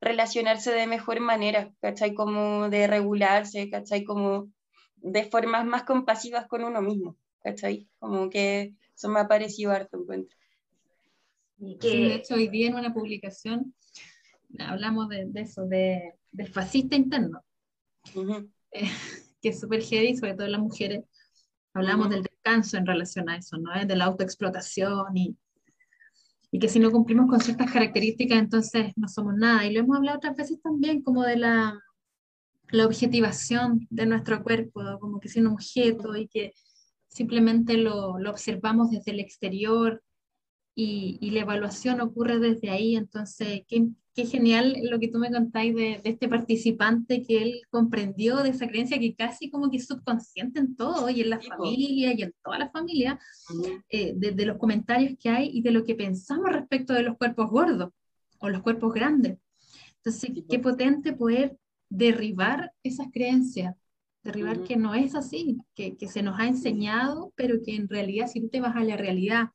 [0.01, 2.15] relacionarse de mejor manera, ¿cachai?
[2.15, 4.05] Como de regularse, ¿cachai?
[4.05, 4.51] Como
[4.97, 7.89] de formas más compasivas con uno mismo, ¿cachai?
[7.99, 10.40] Como que eso me ha parecido harto encuentro.
[11.81, 11.89] Que...
[11.89, 13.75] de hecho, hoy día en una publicación
[14.59, 17.43] hablamos de, de eso, de, del fascista interno,
[18.73, 18.91] eh,
[19.43, 21.05] que es súper heavy, sobre todo en las mujeres.
[21.73, 23.71] Hablamos del descanso en relación a eso, ¿no?
[23.85, 25.37] De la autoexplotación y,
[26.51, 29.65] y que si no cumplimos con ciertas características, entonces no somos nada.
[29.67, 31.81] Y lo hemos hablado otras veces también, como de la,
[32.71, 36.55] la objetivación de nuestro cuerpo, como que es un objeto y que
[37.07, 40.03] simplemente lo, lo observamos desde el exterior
[40.83, 42.97] y, y, la evaluación ocurre desde ahí.
[42.97, 47.61] Entonces, qué, qué genial lo que tú me contáis de, de, este participante que él
[47.69, 51.41] comprendió de esa creencia que casi como que es subconsciente en todo y en la
[51.41, 53.19] familia y en toda la familia,
[53.91, 57.19] eh, de, de, los comentarios que hay y de lo que pensamos respecto de los
[57.19, 57.91] cuerpos gordos
[58.39, 59.37] o los cuerpos grandes.
[59.97, 61.59] Entonces, qué potente poder
[61.91, 63.75] derribar esas creencias,
[64.23, 68.29] derribar que no es así, que, que se nos ha enseñado, pero que en realidad
[68.29, 69.51] si tú te vas a la realidad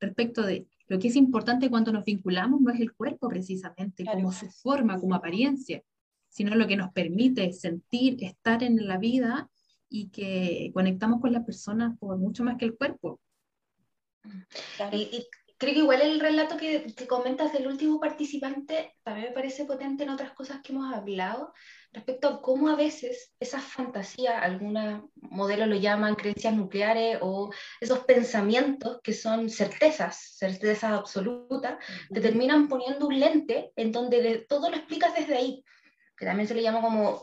[0.00, 4.32] respecto de lo que es importante cuando nos vinculamos no es el cuerpo precisamente, como
[4.32, 5.82] su forma, como apariencia,
[6.28, 9.48] sino lo que nos permite sentir, estar en la vida
[9.88, 13.20] y que conectamos con las personas por mucho más que el cuerpo.
[14.92, 15.26] Y, y,
[15.58, 20.04] creo que igual el relato que, que, comentas del último participante también me parece potente
[20.04, 21.52] en otras cosas que hemos hablado,
[21.92, 27.50] respecto a cómo a veces esas fantasías, algunos modelos lo llaman creencias nucleares o
[27.80, 34.38] esos pensamientos que son certezas, certezas absolutas, te terminan poniendo un lente en donde de,
[34.38, 35.64] todo lo explicas desde ahí,
[36.16, 37.22] que también se le llama como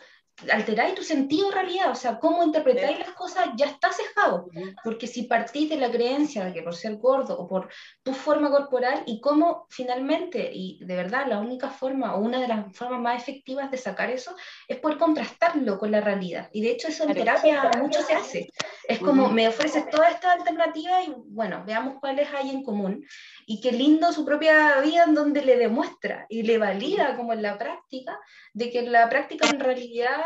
[0.52, 4.50] alteráis tu sentido de realidad, o sea, cómo interpretáis las cosas ya está cejado,
[4.84, 7.69] porque si partís de la creencia de que por ser gordo o por
[8.04, 12.47] tu forma corporal y cómo finalmente, y de verdad la única forma o una de
[12.47, 14.36] las formas más efectivas de sacar eso
[14.67, 18.50] es poder contrastarlo con la realidad, y de hecho eso en terapia mucho se hace,
[18.88, 23.04] es como me ofreces toda esta alternativa y bueno, veamos cuáles hay en común,
[23.50, 27.42] y qué lindo su propia vida en donde le demuestra y le valida como en
[27.42, 28.20] la práctica,
[28.54, 30.22] de que en la práctica en realidad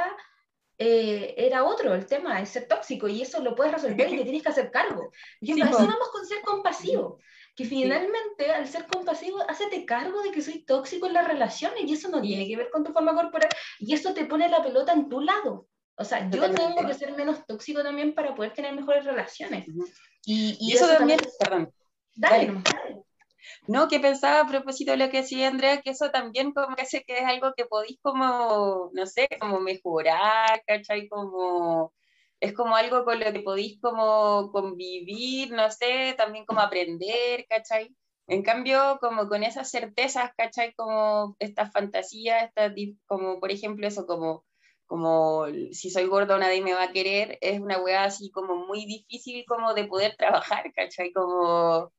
[0.80, 4.24] eh, era otro el tema, es ser tóxico, y eso lo puedes resolver y te
[4.24, 5.12] tienes que hacer cargo.
[5.40, 7.20] Y sí, así vamos con ser compasivo,
[7.56, 8.50] que finalmente sí.
[8.50, 12.22] al ser compasivo, hacete cargo de que soy tóxico en las relaciones, y eso no
[12.22, 15.22] tiene que ver con tu forma corporal, y eso te pone la pelota en tu
[15.22, 15.68] lado.
[15.96, 16.74] O sea, yo Totalmente.
[16.74, 19.68] tengo que ser menos tóxico también para poder tener mejores relaciones.
[19.68, 19.94] Uh -huh.
[20.26, 21.74] y, y, y, eso, eso también, también, perdón.
[22.16, 23.11] Dale, dale.
[23.68, 26.84] No, que pensaba a propósito de lo que decía Andrea, que eso también como que
[26.84, 31.08] hace que es algo que podéis como, no sé, como mejorar, ¿cachai?
[31.10, 31.94] Como,
[32.40, 37.96] es como algo con lo que podéis como convivir, no sé, también como aprender, ¿cachai?
[38.28, 40.74] En cambio, como con esas certezas, ¿cachai?
[40.74, 42.74] Como estas fantasías, estas,
[43.06, 44.46] como por ejemplo eso, como,
[44.86, 48.86] como si soy gordo nadie me va a querer, es una weá así como muy
[48.86, 51.12] difícil como de poder trabajar, ¿cachai?
[51.14, 51.92] Como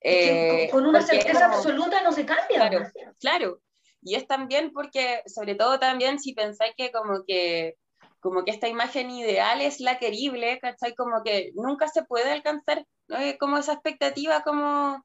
[0.00, 2.68] eh, con una certeza absoluta no se cambia.
[2.68, 2.86] Claro,
[3.20, 3.60] claro.
[4.02, 7.76] Y es también porque, sobre todo también si pensáis que como que
[8.20, 10.94] como que esta imagen ideal es la querible, ¿cachai?
[10.94, 13.16] Como que nunca se puede alcanzar, ¿no?
[13.38, 15.04] Como esa expectativa como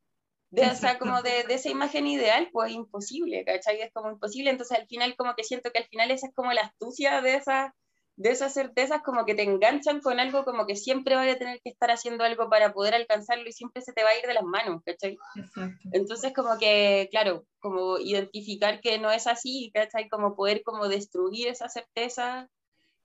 [0.50, 3.82] de, o sea, como de, de, esa imagen ideal, pues imposible, ¿cachai?
[3.82, 6.54] Es como imposible, entonces al final como que siento que al final esa es como
[6.54, 7.76] la astucia de esa
[8.16, 11.60] de esas certezas como que te enganchan con algo como que siempre vaya a tener
[11.64, 14.36] que estar haciendo algo para poder alcanzarlo y siempre se te va a ir de
[14.36, 15.18] las manos, ¿cachai?
[15.36, 15.90] Exacto.
[15.92, 20.10] Entonces como que, claro, como identificar que no es así, ¿cachai?
[20.10, 22.50] Como poder como destruir esa certeza,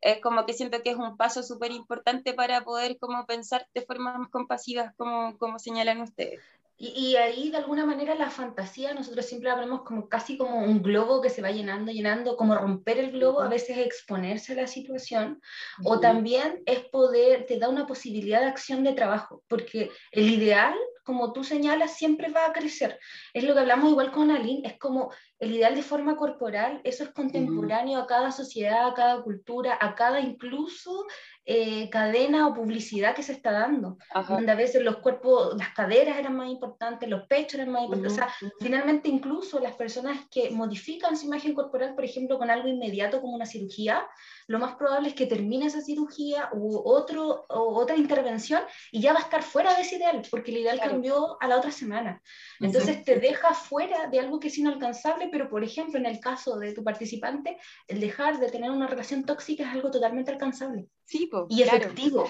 [0.01, 3.83] es como que siento que es un paso súper importante para poder como pensar de
[3.83, 6.41] formas más compasivas, como, como señalan ustedes.
[6.81, 10.81] Y, y, ahí, de alguna manera, la fantasía, nosotros siempre hablamos como casi como un
[10.81, 14.69] globo que se va llenando, llenando, como romper el globo, a veces exponerse a la
[14.69, 15.43] situación,
[15.85, 20.75] o también es poder, te da una posibilidad de acción de trabajo, porque el ideal,
[21.03, 23.01] como tú señalas, siempre va a crecer.
[23.35, 27.05] Es lo que hablamos igual con Aline, es como el ideal de forma corporal, eso
[27.05, 31.07] es contemporáneo a cada sociedad, a cada cultura, a cada incluso
[31.45, 34.35] eh, cadena o publicidad que se está dando, Ajá.
[34.35, 38.13] donde a veces los cuerpos, las caderas eran más importantes, los pechos eran más importantes,
[38.13, 38.25] uh -huh.
[38.27, 42.69] o sea, finalmente incluso las personas que modifican su imagen corporal, por ejemplo, con algo
[42.69, 44.07] inmediato como una cirugía,
[44.47, 48.63] lo más probable es que termine esa cirugía u otro, o otra intervención
[48.93, 50.93] y ya va a estar fuera de ese ideal, porque el ideal claro.
[50.93, 52.21] cambió a la otra semana.
[52.61, 53.05] Entonces uh -huh.
[53.05, 56.73] te deja fuera de algo que es inalcanzable pero por ejemplo, en el caso de
[56.73, 60.87] tu participante, el dejar de tener una relación tóxica es algo totalmente alcanzable.
[61.05, 62.27] Sí, y efectivo,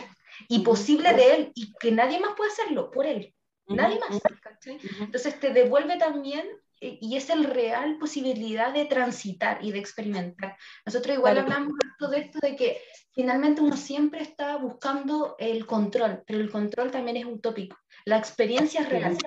[0.48, 3.34] y posible de él, y que nadie más puede hacerlo por él.
[3.66, 4.18] Nadie más.
[5.00, 6.48] Entonces te devuelve también
[6.80, 10.56] eh, y es el real posibilidad de transitar y de experimentar.
[10.86, 11.74] Nosotros igual hablamos
[12.10, 12.80] de esto de que
[13.12, 17.76] finalmente uno siempre está buscando el control, pero el control también es utópico.
[18.04, 19.18] La experiencia es real.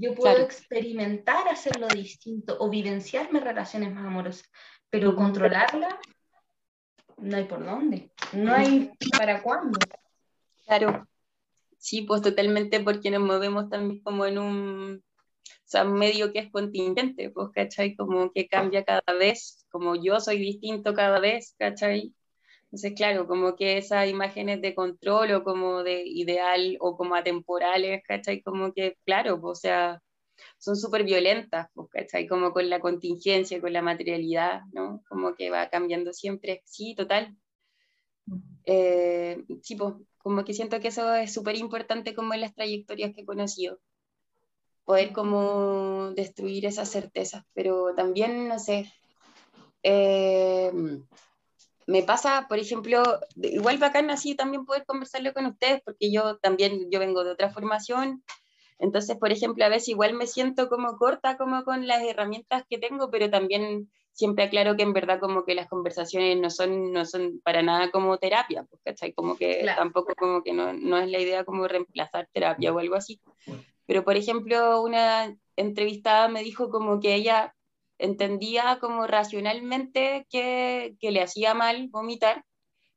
[0.00, 4.48] Yo puedo experimentar hacerlo distinto o vivenciarme relaciones más amorosas,
[4.90, 5.98] pero controlarla
[7.16, 9.78] no hay por dónde, no hay para cuándo.
[10.66, 11.08] Claro,
[11.78, 15.02] sí, pues totalmente porque nos movemos también como en un
[15.74, 17.94] o medio que es contingente, pues, ¿cachai?
[17.94, 22.14] Como que cambia cada vez, como yo soy distinto cada vez, ¿cachai?
[22.70, 28.02] Entonces, claro, como que esas imágenes de control o como de ideal o como atemporales,
[28.06, 28.42] ¿cachai?
[28.42, 30.02] Como que, claro, o sea,
[30.58, 32.26] son súper violentas, pues, ¿cachai?
[32.28, 35.02] Como con la contingencia, con la materialidad, ¿no?
[35.08, 37.34] Como que va cambiando siempre, sí, total.
[38.64, 43.14] Eh, sí, pues, como que siento que eso es súper importante como en las trayectorias
[43.14, 43.78] que he conocido,
[44.84, 48.92] poder como destruir esas certezas, pero también, no sé,
[49.82, 50.70] eh,
[51.88, 53.02] me pasa, por ejemplo,
[53.36, 57.50] igual bacán así también poder conversarlo con ustedes, porque yo también, yo vengo de otra
[57.50, 58.22] formación,
[58.78, 62.76] entonces, por ejemplo, a veces igual me siento como corta como con las herramientas que
[62.76, 67.06] tengo, pero también siempre aclaro que en verdad como que las conversaciones no son, no
[67.06, 69.14] son para nada como terapia, pues, ¿cachai?
[69.14, 72.96] Como que tampoco como que no, no es la idea como reemplazar terapia o algo
[72.96, 73.18] así.
[73.86, 77.54] Pero, por ejemplo, una entrevistada me dijo como que ella
[77.98, 82.44] entendía como racionalmente que, que le hacía mal vomitar,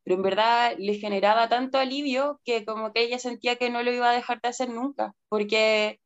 [0.04, 3.92] pero en verdad le generaba tanto alivio que como que ella sentía que no lo
[3.94, 6.00] iba a dejar de hacer nunca, porque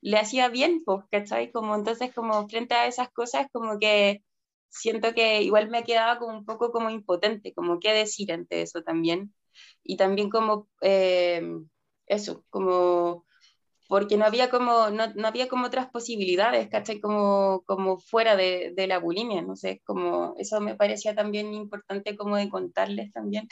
[0.00, 1.52] le hacía bien, pues, ¿cachai?
[1.52, 4.22] Como entonces, como frente a esas cosas, como que
[4.68, 8.82] siento que igual me quedaba como un poco como impotente, como qué decir ante eso
[8.82, 9.34] también.
[9.84, 11.42] Y también como eh,
[12.06, 13.26] eso, como
[13.92, 16.98] porque no había como, no, no, había como otras posibilidades, ¿cachai?
[16.98, 22.16] Como, como fuera de, de, la bulimia, no sé, como eso me parecía también importante
[22.16, 23.46] como de contarles también.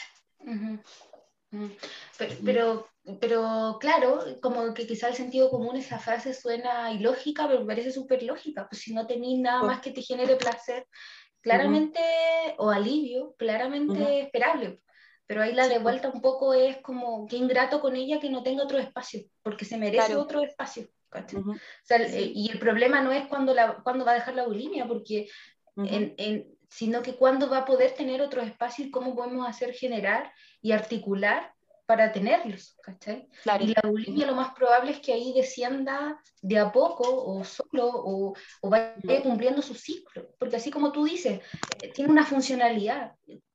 [2.42, 2.88] pero,
[3.20, 7.92] pero, claro, como que quizá el sentido común esa frase suena ilógica, pero me parece
[7.92, 10.86] súper lógica, pues si no tenéis nada más que te genere placer,
[11.42, 12.00] claramente,
[12.56, 14.80] o alivio, claramente esperable
[15.30, 18.42] pero ahí la de vuelta un poco es como que ingrato con ella que no
[18.42, 20.88] tenga otro espacio, porque se merece otro espacio.
[22.34, 25.28] y el problema no es cuando, la, cuando va a dejar la bulimia, porque
[25.76, 30.32] en, sino que cuándo va a poder tener otro espacio y cómo podemos hacer generar
[30.60, 31.54] y articular
[31.86, 32.76] para tenerlos.
[33.60, 37.88] Y la bulimia lo más probable es que ahí descienda de a poco o solo
[37.88, 41.40] o, o vaya cumpliendo su ciclo, porque así como tú dices,
[41.82, 43.12] eh, tiene una funcionalidad.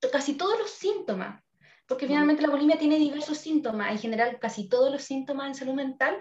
[0.09, 1.44] Casi todos los síntomas
[1.87, 5.73] porque finalmente la bulimia tiene diversos síntomas, en general casi todos los síntomas en salud
[5.73, 6.17] mental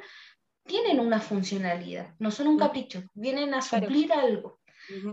[0.67, 4.61] tienen una funcionalidad, no son un capricho, vienen a suplir algo.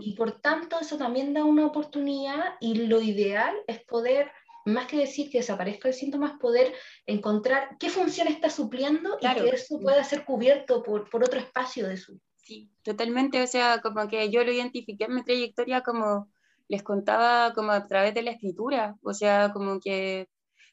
[0.00, 4.30] Y por tanto eso también da una oportunidad y lo ideal es poder,
[4.66, 6.74] más que decir que desaparezca el síntoma, es poder
[7.06, 11.88] encontrar qué función está supliendo y que eso pueda ser cubierto por, por otro espacio
[11.88, 12.20] de su.
[12.36, 16.28] Sí, totalmente, o sea, como que yo lo identifiqué en mi trayectoria como
[16.68, 20.28] les contaba como a través de la escritura, o sea, como que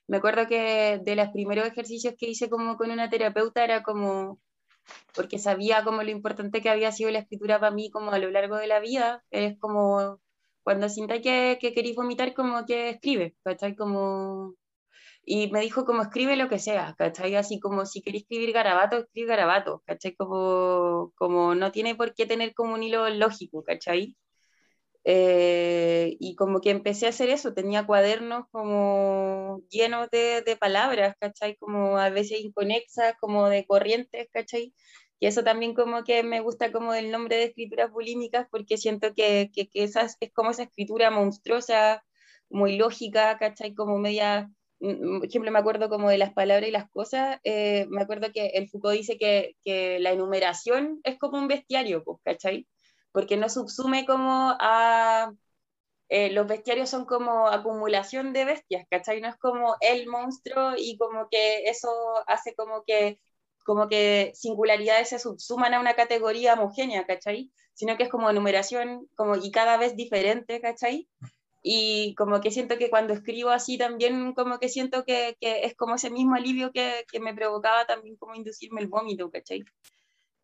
[0.10, 4.40] me acuerdo que de los primeros ejercicios que hice como con una terapeuta era como,
[5.14, 8.32] porque sabía como lo importante que había sido la escritura para mí como a lo
[8.32, 10.20] largo de la vida, es como
[10.64, 13.76] cuando sientas que, que queréis vomitar como que escribe, ¿cachai?
[13.76, 14.56] Como...
[15.24, 17.36] Y me dijo como escribe lo que sea, ¿cachai?
[17.36, 20.16] Así como si queréis escribir garabato, escribe garabato, ¿cachai?
[20.16, 24.16] Como, como no tiene por qué tener como un hilo lógico, ¿cachai?
[25.06, 31.16] Eh, y como que empecé a hacer eso, tenía cuadernos como llenos de, de, palabras,
[31.20, 31.56] ¿cachai?
[31.58, 34.74] Como a veces inconexas, como de corrientes, ¿cachai?
[35.20, 39.14] Y eso también como que me gusta como el nombre de escrituras bulímicas porque siento
[39.14, 39.96] que, que, que es
[40.34, 42.04] como esa escritura monstruosa,
[42.50, 43.74] muy lógica, ¿cachai?
[43.74, 47.40] Como media, mm, mm, por ejemplo, me acuerdo como de las palabras y las cosas,
[47.44, 52.04] eh, me acuerdo que el Foucault dice que, que la enumeración es como un bestiario,
[52.04, 52.68] pues, ¿cachai?
[53.12, 55.34] Porque no subsume como a...
[56.10, 59.22] Eh, los bestiarios son como acumulación de bestias, ¿cachai?
[59.22, 61.90] No es como el monstruo y como que eso
[62.26, 63.20] hace como que
[63.70, 67.52] como que singularidades se subsuman a una categoría homogénea, ¿cachai?
[67.76, 71.08] Sino que es como numeración como, y cada vez diferente, ¿cachai?
[71.62, 75.76] Y como que siento que cuando escribo así también como que siento que, que es
[75.76, 79.64] como ese mismo alivio que, que, me provocaba también como inducirme el vómito, ¿cachai?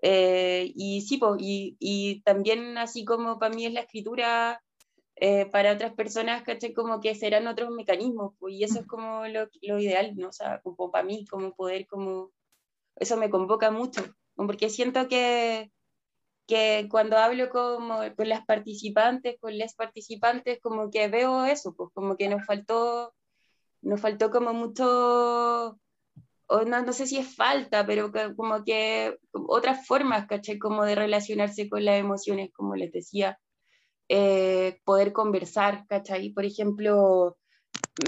[0.02, 4.62] Eh, y sí, pues, y, y, también así como para mí es la escritura,
[5.18, 6.74] eh, para otras personas, ¿cachai?
[6.74, 10.30] Como que serán otros mecanismos, pues, y eso es como lo, lo, ideal, ¿no?
[10.30, 12.32] O sea, como para mí, como poder, como,
[12.98, 14.04] eso me convoca mucho,
[14.36, 15.72] porque siento que,
[16.48, 21.92] que cuando hablo como, con las participantes, con las participantes, como que veo eso, pues
[21.94, 23.14] como que nos faltó,
[23.82, 25.80] nos faltó como mucho
[26.50, 30.60] no, no, sé si es falta, pero como que otras formas, ¿caché?
[30.60, 33.40] Como de relacionarse con las emociones, como les decía,
[34.10, 36.32] eh, poder conversar, ¿cachai?
[36.32, 37.38] Por ejemplo,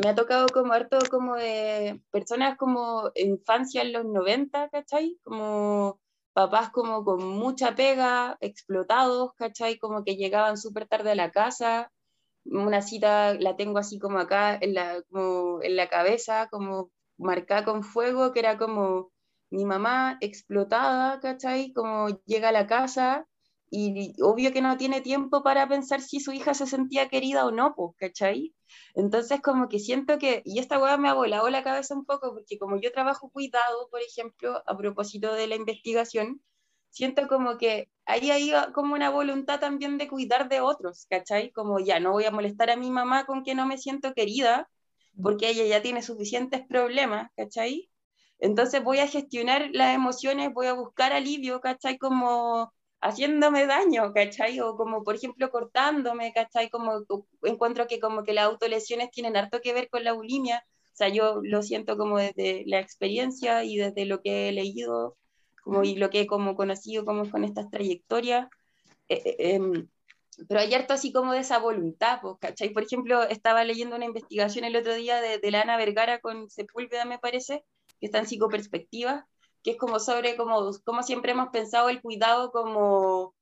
[0.01, 5.17] me ha tocado como harto como de personas como infancia en los 90, ¿cachai?
[5.23, 5.99] Como
[6.33, 9.79] papás como con mucha pega, explotados, ¿cachai?
[9.79, 11.91] Como que llegaban súper tarde a la casa,
[12.45, 17.65] una cita la tengo así como acá en la, como en la cabeza, como marcada
[17.65, 19.11] con fuego, que era como
[19.49, 21.73] mi mamá explotada, ¿cachai?
[21.73, 23.27] Como llega a la casa
[23.69, 27.51] y obvio que no tiene tiempo para pensar si su hija se sentía querida o
[27.51, 28.53] no, pues, ¿cachai?
[28.95, 32.33] Entonces como que siento que, y esta hueá me ha volado la cabeza un poco,
[32.33, 36.41] porque como yo trabajo cuidado, por ejemplo, a propósito de la investigación,
[36.89, 41.51] siento como que ahí hay como una voluntad también de cuidar de otros, ¿cachai?
[41.51, 44.69] Como ya, no voy a molestar a mi mamá con que no me siento querida,
[45.21, 47.89] porque ella ya tiene suficientes problemas, ¿cachai?
[48.39, 51.97] Entonces voy a gestionar las emociones, voy a buscar alivio, ¿cachai?
[51.97, 54.59] Como haciéndome daño, ¿cachai?
[54.59, 56.69] O como, por ejemplo, cortándome, ¿cachai?
[56.69, 57.03] Como
[57.43, 60.63] encuentro que como que las autolesiones tienen harto que ver con la bulimia,
[60.93, 65.15] o sea, yo lo siento como desde la experiencia y desde lo que he leído,
[65.63, 68.47] como y lo que he como conocido como con estas trayectorias.
[69.09, 69.87] Eh, eh, em,
[70.47, 72.69] pero hay harto así como de esa voluntad, pues, ¿cachai?
[72.69, 76.49] Por ejemplo, estaba leyendo una investigación el otro día de, de la Ana Vergara con
[76.49, 77.63] Sepúlveda, me parece,
[77.99, 79.27] que está en psicoperspectiva,
[79.63, 83.35] que es como sobre como, como siempre hemos pensado el cuidado como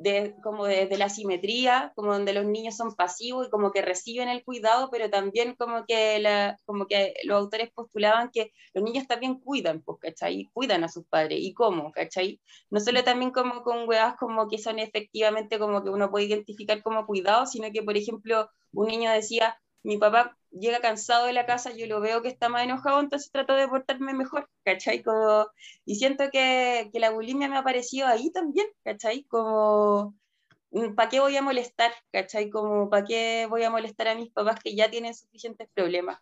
[0.00, 4.28] de, como de, la simetría, como donde los niños son pasivos y como que reciben
[4.28, 9.06] el cuidado, pero también como que, la, como que los autores postulaban que los niños
[9.06, 10.48] también cuidan, pues, ¿cachai?
[10.54, 11.40] Cuidan a sus padres.
[11.42, 11.92] ¿Y cómo?
[11.92, 12.40] ¿cachai?
[12.70, 16.82] No solo también como con huevas como que son efectivamente como que uno puede identificar
[16.82, 21.46] como cuidado, sino que, por ejemplo, un niño decía, mi papá llega cansado de la
[21.46, 25.02] casa, yo lo veo que está más enojado, entonces trato de portarme mejor, ¿cachai?
[25.02, 25.46] Como,
[25.84, 29.24] y siento que, que la bulimia me ha aparecido ahí también, ¿cachai?
[29.24, 30.16] Como,
[30.70, 31.92] mm, ¿para qué voy a molestar?
[32.12, 32.50] ¿cachai?
[32.50, 36.18] Como, ¿para qué voy a molestar a mis papás que ya tienen suficientes problemas?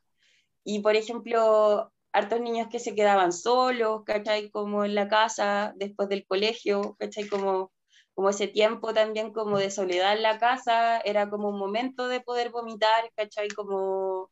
[0.65, 4.51] Y, por ejemplo, hartos niños que se quedaban solos, ¿cachai?
[4.51, 7.29] Como en la casa, después del colegio, ¿cachai?
[7.29, 7.73] Como
[8.19, 12.19] como ese tiempo también como de soledad en la casa, era como un momento de
[12.19, 13.47] poder vomitar, ¿cachai?
[13.47, 14.29] Como,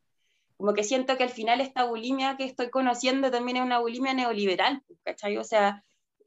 [0.57, 4.13] como que siento que al final esta bulimia que estoy conociendo también es una bulimia
[4.13, 5.37] neoliberal, ¿cachai?
[5.37, 5.85] O sea,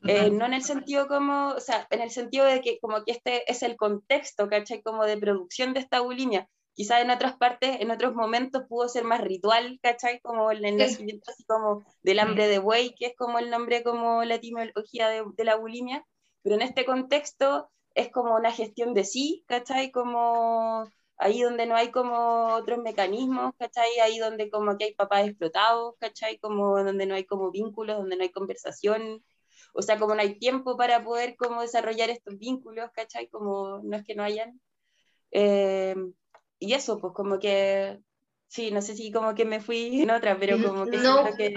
[0.08, 3.12] eh, no en el sentido como, o sea, en el sentido de que como que
[3.12, 4.82] este es el contexto, ¿cachai?
[4.82, 6.48] Como de producción de esta bulimia.
[6.76, 10.22] Quizás en otras partes, en otros momentos pudo ser más ritual, ¿cachai?
[10.22, 14.24] Como el nacimiento así como del hambre de buey, que es como el nombre, como
[14.24, 16.06] la etimología de, de la bulimia
[16.42, 19.92] pero en este contexto es como una gestión de sí, ¿cachai?
[19.92, 20.88] Como
[21.18, 23.90] ahí donde no hay como otros mecanismos, ¿cachai?
[24.02, 26.40] Ahí donde como que hay papás explotados, ¿cachai?
[26.40, 29.24] Como donde no hay como vínculos, donde no hay conversación,
[29.74, 33.28] o sea, como no hay tiempo para poder como desarrollar estos vínculos, ¿cachai?
[33.28, 34.60] Como no es que no hayan.
[35.32, 35.96] Eh,
[36.58, 38.00] y eso, pues como que,
[38.48, 40.98] sí, no sé si como que me fui en otra, pero como que...
[40.98, 41.54] No, que...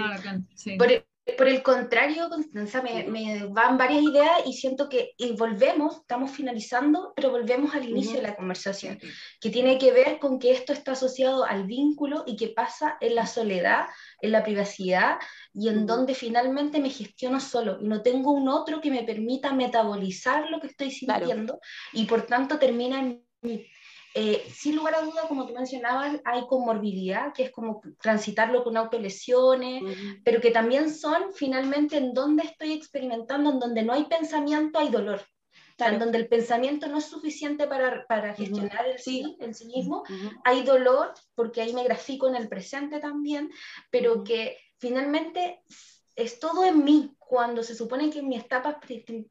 [0.54, 0.88] sí por
[1.24, 7.12] el contrario, Constanza, me, me, van varias ideas y siento que y volvemos, estamos finalizando,
[7.14, 8.98] pero volvemos al inicio de la conversación,
[9.40, 13.14] que tiene que ver con que esto está asociado al vínculo y que pasa en
[13.14, 13.86] la soledad,
[14.20, 15.18] en la privacidad
[15.54, 19.52] y en donde finalmente me gestiono solo y no tengo un otro que me permita
[19.52, 21.60] metabolizar lo que estoy sintiendo
[21.92, 23.66] y por tanto termina en mi
[24.14, 28.76] eh, sin lugar a duda, como tú mencionabas, hay comorbilidad, que es como transitarlo con
[28.76, 29.82] autolesiones,
[30.24, 34.90] pero que también son finalmente en donde estoy experimentando, en donde no hay pensamiento, hay
[34.90, 35.22] dolor.
[35.78, 40.04] En donde el pensamiento no es suficiente para, para gestionar el sí, el sí mismo,
[40.44, 43.50] hay dolor, porque ahí me grafico en el presente también,
[43.90, 45.62] pero que finalmente
[46.16, 48.78] es todo en mí, cuando se supone que en mi etapa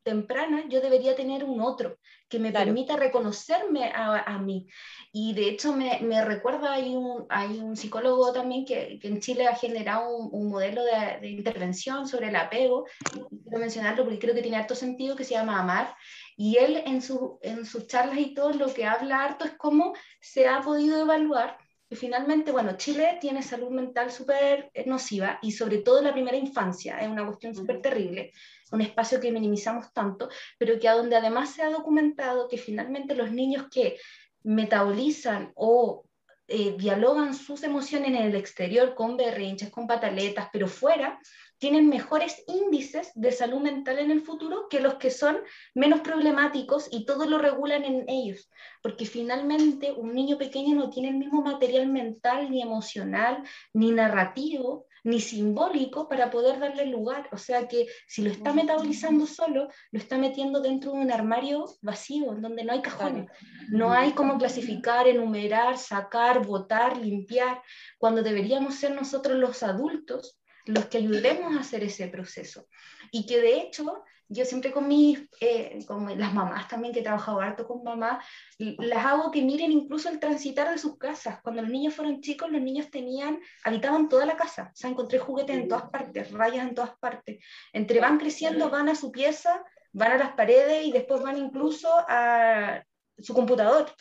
[0.02, 4.68] temprana yo debería tener un otro que me permita reconocerme a, mí.
[5.14, 9.20] Y de hecho me, me, recuerda, hay un, hay un psicólogo también que, que en
[9.20, 14.34] Chile ha generado un, modelo de, de, intervención sobre el apego, quiero mencionarlo porque creo
[14.34, 15.96] que tiene harto sentido, que se llama Amar,
[16.36, 19.94] y él en, su, en sus charlas y todo lo que habla harto es cómo
[20.20, 21.56] se ha podido evaluar
[21.92, 26.38] que finalmente, bueno, Chile tiene salud mental súper nociva y sobre todo en la primera
[26.38, 28.32] infancia, es una cuestión súper terrible,
[28.72, 33.14] un espacio que minimizamos tanto, pero que a donde además se ha documentado que finalmente
[33.14, 33.98] los niños que
[34.42, 36.06] metabolizan o
[36.48, 41.20] eh, dialogan sus emociones en el exterior con berrinches, con pataletas, pero fuera,
[41.62, 45.38] tienen mejores índices de salud mental en el futuro que los que son
[45.76, 48.50] menos problemáticos y todo lo regulan en ellos,
[48.82, 54.88] porque finalmente un niño pequeño no tiene el mismo material mental, ni emocional, ni narrativo,
[55.04, 57.30] ni simbólico para poder darle lugar.
[57.32, 61.66] O sea que si lo está metabolizando solo, lo está metiendo dentro de un armario
[61.82, 63.30] vacío, en donde no hay cajones.
[63.70, 67.62] No hay cómo clasificar, enumerar, sacar, votar, limpiar,
[67.98, 72.68] cuando deberíamos ser nosotros los adultos los que ayudemos a hacer ese proceso.
[73.12, 77.04] Y que de hecho, yo siempre con mis, eh, con las mamás también, que he
[77.04, 78.26] trabajado harto con mamás,
[78.58, 81.40] las hago que miren incluso el transitar de sus casas.
[81.42, 84.70] Cuando los niños fueron chicos, los niños tenían, habitaban toda la casa.
[84.74, 87.44] O sea, encontré juguetes en todas partes, rayas en todas partes.
[87.74, 91.90] Entre van creciendo, van a su pieza, van a las paredes y después van incluso
[92.08, 92.84] a
[93.18, 93.92] su computador.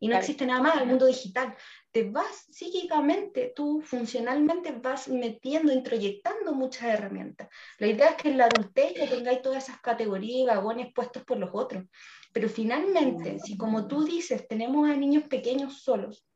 [0.00, 1.56] Y no existe nada más, el mundo digital
[1.90, 7.48] te vas psíquicamente, tú funcionalmente vas metiendo, introyectando muchas herramientas.
[7.78, 11.24] La idea es que en la adultez ya tengáis todas esas categorías y vagones puestos
[11.24, 11.84] por los otros.
[12.32, 16.26] Pero finalmente, si como tú dices, tenemos a niños pequeños solos,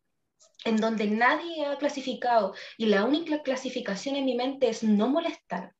[0.64, 5.74] en donde nadie ha clasificado y la única clasificación en mi mente es no molestar.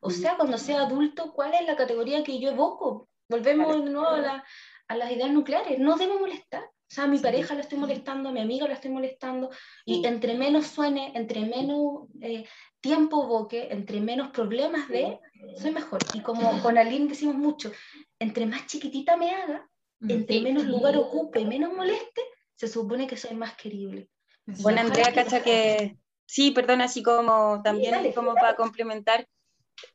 [0.00, 3.08] O sea, cuando sea adulto, ¿cuál es la categoría que yo evoco?
[3.28, 4.44] Volvemos de nuevo a,
[4.86, 6.70] a las ideas nucleares, no debo molestar.
[6.90, 9.50] O sea, a mi pareja la estoy molestando, a mi amigo la estoy molestando,
[9.84, 12.46] y entre menos suene, entre menos eh,
[12.80, 15.18] tiempo boque, entre menos problemas de,
[15.60, 16.00] soy mejor.
[16.14, 17.72] Y como con Aline decimos mucho,
[18.18, 19.68] entre más chiquitita me haga,
[20.08, 22.22] entre menos lugar ocupe, menos moleste,
[22.54, 24.08] se supone que soy más querible.
[24.46, 29.28] Bueno, Andrea, cacha que, sí, perdón, así como también como para complementar,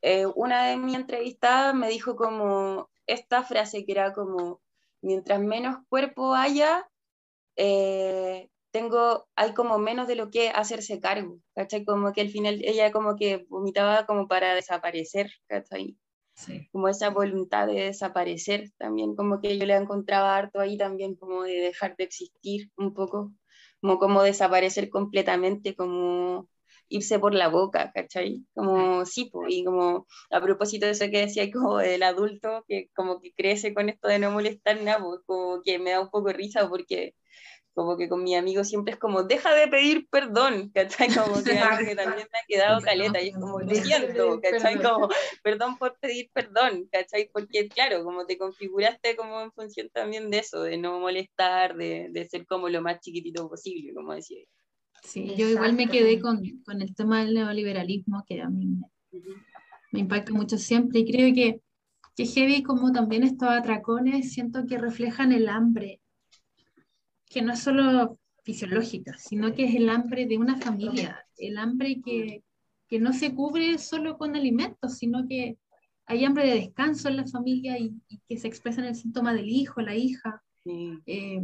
[0.02, 4.62] eh, una de mis entrevistadas me dijo como esta frase que era como,
[5.04, 6.90] mientras menos cuerpo haya,
[7.58, 11.86] eh, tengo, hay como menos de lo que hacerse cargo, ¿cachai?
[11.86, 15.98] Como que al final ella como que vomitaba como para desaparecer, ¿cachai?
[16.36, 16.68] Sí.
[16.72, 21.44] Como esa voluntad de desaparecer también, como que yo le encontraba harto ahí también, como
[21.44, 23.32] de dejar de existir un poco,
[23.82, 26.50] como, como desaparecer completamente, como
[26.90, 28.46] irse por la boca, ¿cachai?
[28.54, 33.20] Como sí, y como a propósito de eso que decía como del adulto que como
[33.22, 36.28] que crece con esto de no molestar nada, pues como que me da un poco
[36.30, 37.16] de risa porque
[37.74, 41.10] como que con mi amigo siempre es como, deja de pedir perdón, ¿cachai?
[41.14, 44.82] Como que algo que también me ha quedado caleta y es como, lo siento, ¿cachai?
[44.82, 45.10] Como,
[45.44, 47.30] perdón por pedir perdón, ¿cachai?
[47.32, 52.08] Porque claro, como te configuraste como en función también de eso, de no molestar, de,
[52.12, 54.46] de ser como lo más chiquitito posible, como decía.
[55.04, 59.22] Sí, yo igual me quedé con, con, el tema del neoliberalismo, que a mí me,
[59.92, 61.62] me impacta mucho siempre, y creo que,
[62.16, 66.00] que heavy como también estos atracones, siento que reflejan el hambre,
[67.30, 72.02] que no es solo fisiológica, sino que es el hambre de una familia, el hambre
[72.04, 72.44] que,
[72.88, 75.58] que no se cubre solo con alimentos, sino que
[76.06, 77.96] hay hambre de descanso en la familia y,
[78.28, 80.44] que se expresa en el síntoma del hijo, la hija.
[80.66, 81.42] Eh,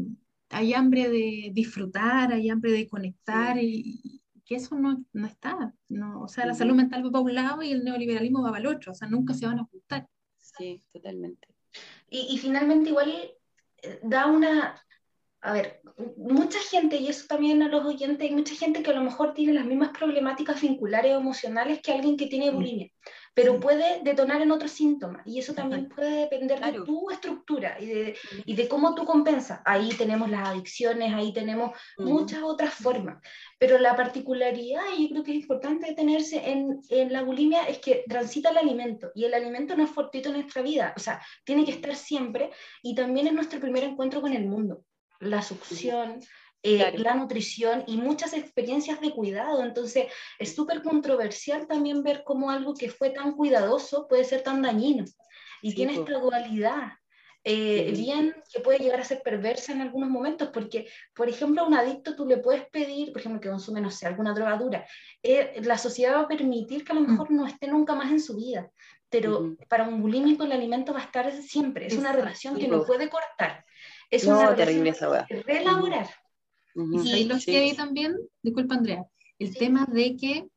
[0.49, 5.75] hay hambre de disfrutar, hay hambre de conectar y, que eso no, no está.
[5.89, 8.61] No, o sea, la salud mental va para un lado y el neoliberalismo va para
[8.61, 10.07] el otro, o sea, nunca se van a juntar.
[10.37, 11.47] Sí, totalmente.
[12.09, 13.13] Y, y finalmente igual
[13.83, 14.81] eh, da una,
[15.41, 15.81] a ver,
[16.17, 19.33] mucha gente, y eso también a los oyentes, hay mucha gente que a lo mejor
[19.33, 22.89] tiene las mismas problemáticas vinculares o emocionales que alguien que tiene bulimia,
[23.33, 27.85] pero puede detonar en otros síntomas, y eso también puede depender de tu estructura y
[27.85, 29.61] de, y de, cómo tú compensas.
[29.65, 33.21] Ahí tenemos las adicciones, ahí tenemos muchas otras formas,
[33.57, 37.79] pero la particularidad, y yo creo que es importante detenerse en, en la bulimia, es
[37.79, 41.21] que transita el alimento, y el alimento no es fortuito en nuestra vida, o sea,
[41.43, 42.51] tiene que estar siempre,
[42.81, 44.83] y también es nuestro primer encuentro con el mundo.
[45.19, 46.21] La succión,
[46.61, 49.63] eh, la nutrición y muchas experiencias de cuidado.
[49.63, 50.07] Entonces,
[50.37, 55.05] es súper controversial también ver cómo algo que fue tan cuidadoso puede ser tan dañino.
[55.61, 56.93] Y tiene esta dualidad.
[57.45, 61.67] Eh, bien que puede llegar a ser perversa en algunos momentos, porque, por ejemplo, a
[61.67, 64.85] un adicto tú le puedes pedir, por ejemplo, que consume, no sé, alguna drogadura,
[65.23, 67.11] eh, la sociedad va a permitir que a lo mm.
[67.11, 68.69] mejor no esté nunca más en su vida,
[69.09, 72.83] pero para un bulímico el alimento va a estar siempre, es una relación que no
[72.83, 73.65] puede cortar.
[74.11, 75.25] Es no, una terrible esa
[76.75, 79.05] Y ahí los que hay también, disculpa Andrea,
[79.39, 80.47] el tema de que,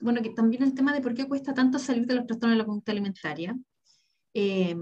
[0.00, 2.58] bueno, que también el tema de por qué cuesta tanto salir de los trastornos de
[2.58, 3.56] la conducta alimentaria,
[4.34, 4.76] eh,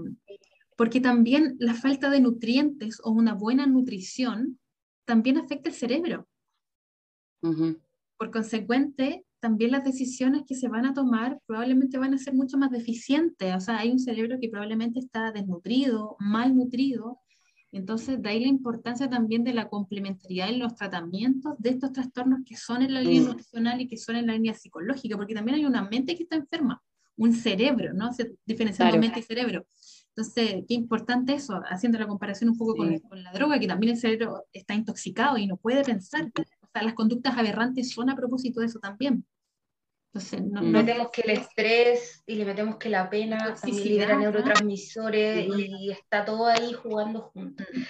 [0.75, 4.59] porque también la falta de nutrientes o una buena nutrición
[5.05, 6.27] también afecta el cerebro.
[8.17, 12.57] Por consecuente, también las decisiones que se van a tomar probablemente van a ser mucho
[12.57, 13.55] más deficientes.
[13.55, 17.19] O sea, hay un cerebro que probablemente está desnutrido, malnutrido.
[17.71, 22.39] Entonces, de ahí la importancia también de la complementariedad en los tratamientos de estos trastornos
[22.45, 25.55] que son en la línea emocional y que son en la línea psicológica, porque también
[25.55, 26.81] hay una mente que está enferma,
[27.17, 28.13] un cerebro, ¿no?
[28.13, 29.65] Se diferencia mente y cerebro.
[30.15, 33.93] Entonces, qué importante eso, haciendo la comparación un poco con, con, la droga, que también
[33.93, 36.31] el cerebro está intoxicado y no puede pensar
[36.83, 39.25] las conductas aberrantes son a propósito de eso también.
[40.13, 40.71] Entonces, no, mm.
[40.71, 46.25] metemos que el estrés y le metemos que la pena también libera neurotransmisores y está
[46.25, 47.67] todo ahí jugando juntos.
[47.73, 47.81] Mm.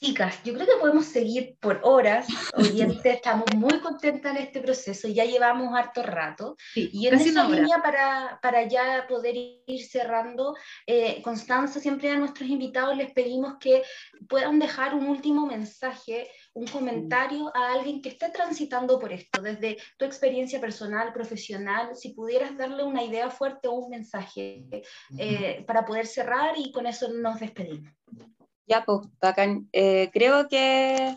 [0.00, 2.26] Chicas, yo creo que podemos seguir por horas.
[2.54, 6.56] Oyentes, estamos muy contentas en este proceso, ya llevamos harto rato.
[6.74, 10.56] y en esa línea, para, para, ya poder ir cerrando,
[10.86, 13.82] eh, Constanza, siempre a nuestros invitados les pedimos que
[14.26, 19.78] puedan dejar un último mensaje, un comentario a alguien que esté transitando por esto, desde
[19.96, 24.66] tu experiencia personal, profesional, si pudieras darle una idea fuerte o un mensaje
[25.16, 27.92] eh, para poder cerrar y con eso nos despedimos.
[28.66, 29.68] Ya, pues, bacán.
[29.72, 31.16] Eh, creo que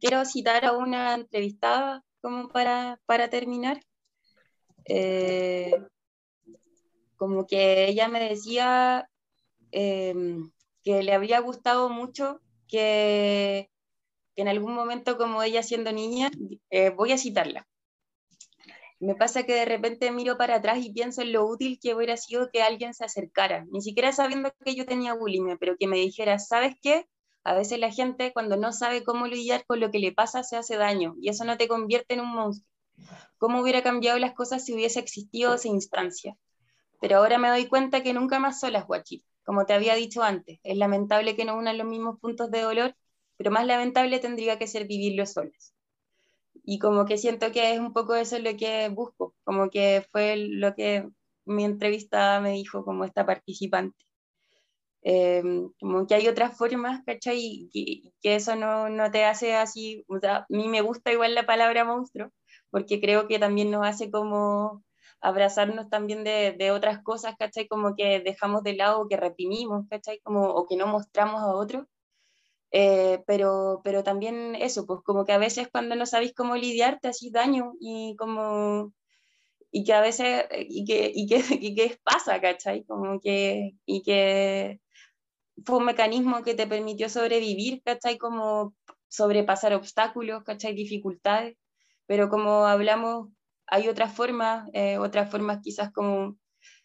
[0.00, 3.80] quiero citar a una entrevistada como para, para terminar.
[4.84, 5.72] Eh,
[7.16, 9.08] como que ella me decía
[9.72, 10.50] em,
[10.82, 13.70] que le había gustado mucho que,
[14.36, 16.30] que, en algún momento, como ella siendo niña,
[16.70, 17.66] eh, voy a citarla,
[18.98, 22.16] me pasa que de repente miro para atrás y pienso en lo útil que hubiera
[22.16, 25.96] sido que alguien se acercara, ni siquiera sabiendo que yo tenía bulimia, pero que me
[25.96, 27.06] dijera, ¿sabes qué?
[27.44, 30.56] A veces la gente cuando no sabe cómo lidiar con lo que le pasa se
[30.56, 32.66] hace daño y eso no te convierte en un monstruo.
[33.38, 36.36] ¿Cómo hubiera cambiado las cosas si hubiese existido esa instancia?
[37.00, 39.22] Pero ahora me doy cuenta que nunca más solas, Guachit.
[39.44, 42.96] Como te había dicho antes, es lamentable que no unan los mismos puntos de dolor,
[43.36, 45.76] pero más lamentable tendría que ser vivirlo solas
[46.66, 50.36] y como que siento que es un poco eso lo que busco, como que fue
[50.36, 51.08] lo que
[51.46, 53.96] mi entrevista me dijo como esta participante.
[55.02, 57.68] Em, como que hay otras formas, ¿cachai?
[57.72, 61.46] Que, eso no, no, te hace así, o sea, a mí me gusta igual la
[61.46, 62.30] palabra monstruo,
[62.70, 64.82] porque creo que también nos hace como
[65.20, 67.68] abrazarnos también de, de otras cosas, ¿cachai?
[67.68, 70.20] Como que dejamos de lado, que reprimimos, ¿cachai?
[70.24, 71.86] Como, o que no mostramos a otros.
[72.72, 76.98] Eh, pero, pero también eso, pues como que a veces cuando no sabéis cómo lidiar
[77.00, 78.92] te hacéis daño y como
[79.72, 82.84] y que a veces y que, y que, y que pasa, ¿cachai?
[82.84, 84.80] Como que y que
[85.64, 88.18] fue un mecanismo que te permitió sobrevivir, ¿cachai?
[88.18, 88.74] Como
[89.08, 90.74] sobrepasar obstáculos, ¿cachai?
[90.74, 91.56] Dificultades,
[92.06, 93.30] pero como hablamos,
[93.66, 96.36] hay otras formas, eh, otras formas quizás como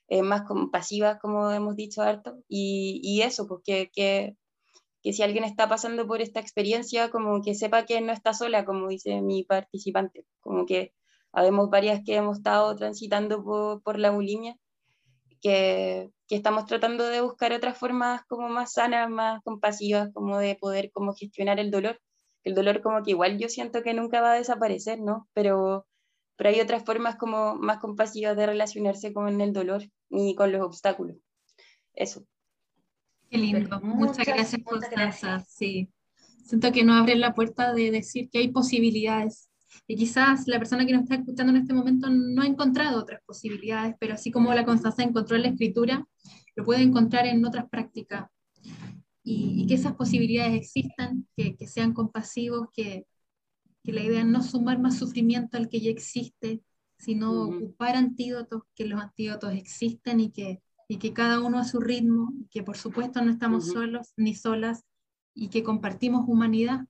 [0.10, 4.38] eh, más compasivas, como hemos dicho harto, y, y eso, pues que,
[5.02, 8.66] que si alguien está pasando por esta experiencia, como que sepa que no está sola,
[8.66, 10.94] como dice mi participante, como que
[11.32, 14.58] habemos varias que hemos estado transitando por, por la bulimia,
[15.42, 20.56] que, que, estamos tratando de buscar otras formas como más sanas, más compasivas, como de
[20.56, 22.00] poder como gestionar el dolor.
[22.44, 25.28] El dolor como que igual yo siento que nunca va a desaparecer, ¿no?
[25.34, 25.88] Pero,
[26.36, 30.62] pero hay otras formas como más compasivas de relacionarse con el dolor y con los
[30.62, 31.18] obstáculos.
[31.94, 32.26] Eso.
[33.32, 33.80] Qué lindo.
[33.82, 35.40] Muchas, gracias, Constanza.
[35.48, 35.90] Sí.
[36.44, 39.50] Siento que nos abre la puerta de decir que hay posibilidades.
[39.88, 43.22] Y quizás la persona que nos está escuchando en este momento no ha encontrado otras
[43.26, 46.06] posibilidades, pero así como la Constanza encontró en la escritura,
[46.58, 48.30] lo puede encontrar en otras prácticas.
[49.24, 53.06] Y, que esas posibilidades existan, que, que sean compasivos, que,
[53.82, 56.62] que, la idea es no sumar más sufrimiento al que ya existe,
[56.98, 60.62] sino ocupar antídotos, que los antídotos existen y que
[60.92, 64.84] y que cada uno a su ritmo, que por supuesto no estamos solos ni solas
[65.34, 66.82] y que compartimos humanidad.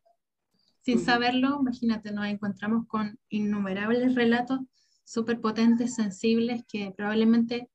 [0.81, 4.61] Sin saberlo, imagínate, nos encontramos con innumerables relatos
[5.03, 7.69] súper potentes, sensibles, que probablemente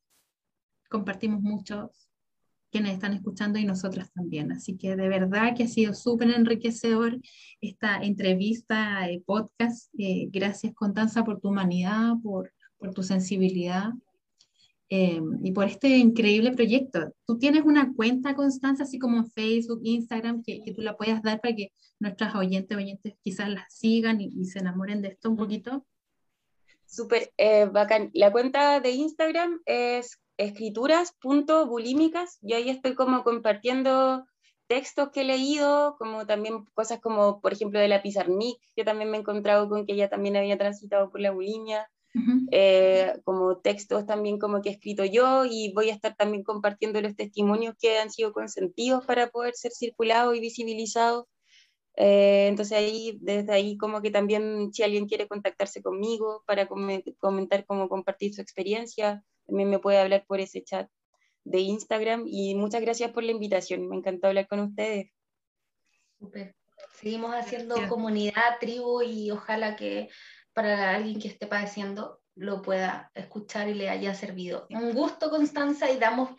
[0.91, 2.09] compartimos muchos
[2.73, 4.51] quienes están escuchando y nosotras también.
[4.51, 7.21] Así que de verdad que ha sido súper enriquecedor
[7.61, 9.95] esta entrevista, eh, podcast.
[9.97, 13.93] Eh, gracias, Constanza, por tu humanidad, por, por tu sensibilidad
[14.89, 17.13] eh, y por este increíble proyecto.
[17.27, 21.23] ¿Tú tienes una cuenta, Constanza, así como en Facebook, Instagram, que, que tú la puedas
[21.23, 25.37] dar para que nuestras oyentes oyentes quizás la sigan y, se enamoren de esto un
[25.37, 25.85] poquito?
[26.87, 28.11] Súper eh, bacán.
[28.15, 32.39] La cuenta de Instagram es escrituras.bulímicas.
[32.43, 34.25] Yo ahí estoy como compartiendo
[34.69, 39.11] textos que he leído, como también cosas como, por ejemplo, de la Pizarnik, que también
[39.11, 41.91] me he encontrado con que ella también había transitado por la bulimia.
[42.51, 47.01] Eh, como textos también como que he escrito yo y voy a estar también compartiendo
[47.01, 51.27] los testimonios que han sido consentidos para poder ser circulados y visibilizados.
[51.97, 56.69] Eh, entonces ahí, desde ahí como que también si alguien quiere contactarse conmigo para
[57.19, 60.89] comentar cómo compartir su experiencia, también me puede hablar por ese chat
[61.45, 65.11] de Instagram y muchas gracias por la invitación, me encantó hablar con ustedes.
[66.19, 66.55] Super.
[66.95, 70.09] Seguimos haciendo comunidad, tribu y ojalá que
[70.57, 74.67] para alguien que esté padeciendo lo pueda escuchar y le haya servido.
[74.71, 76.31] Un gusto, Constanza, y damos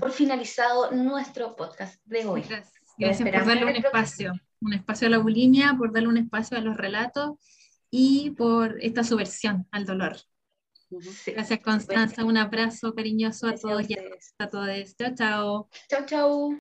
[0.00, 2.42] por finalizado nuestro podcast de hoy.
[2.98, 6.62] Gracias, por darle un espacio, un espacio a la bulimia, por darle un espacio a
[6.62, 7.32] los relatos
[7.90, 10.16] y por esta subversión al dolor.
[11.26, 12.24] Gracias, Constanza.
[12.24, 13.96] Un abrazo cariñoso a todos y
[14.38, 14.96] a todos.
[14.96, 15.68] Chao, chao.
[15.90, 16.50] Chao, chao.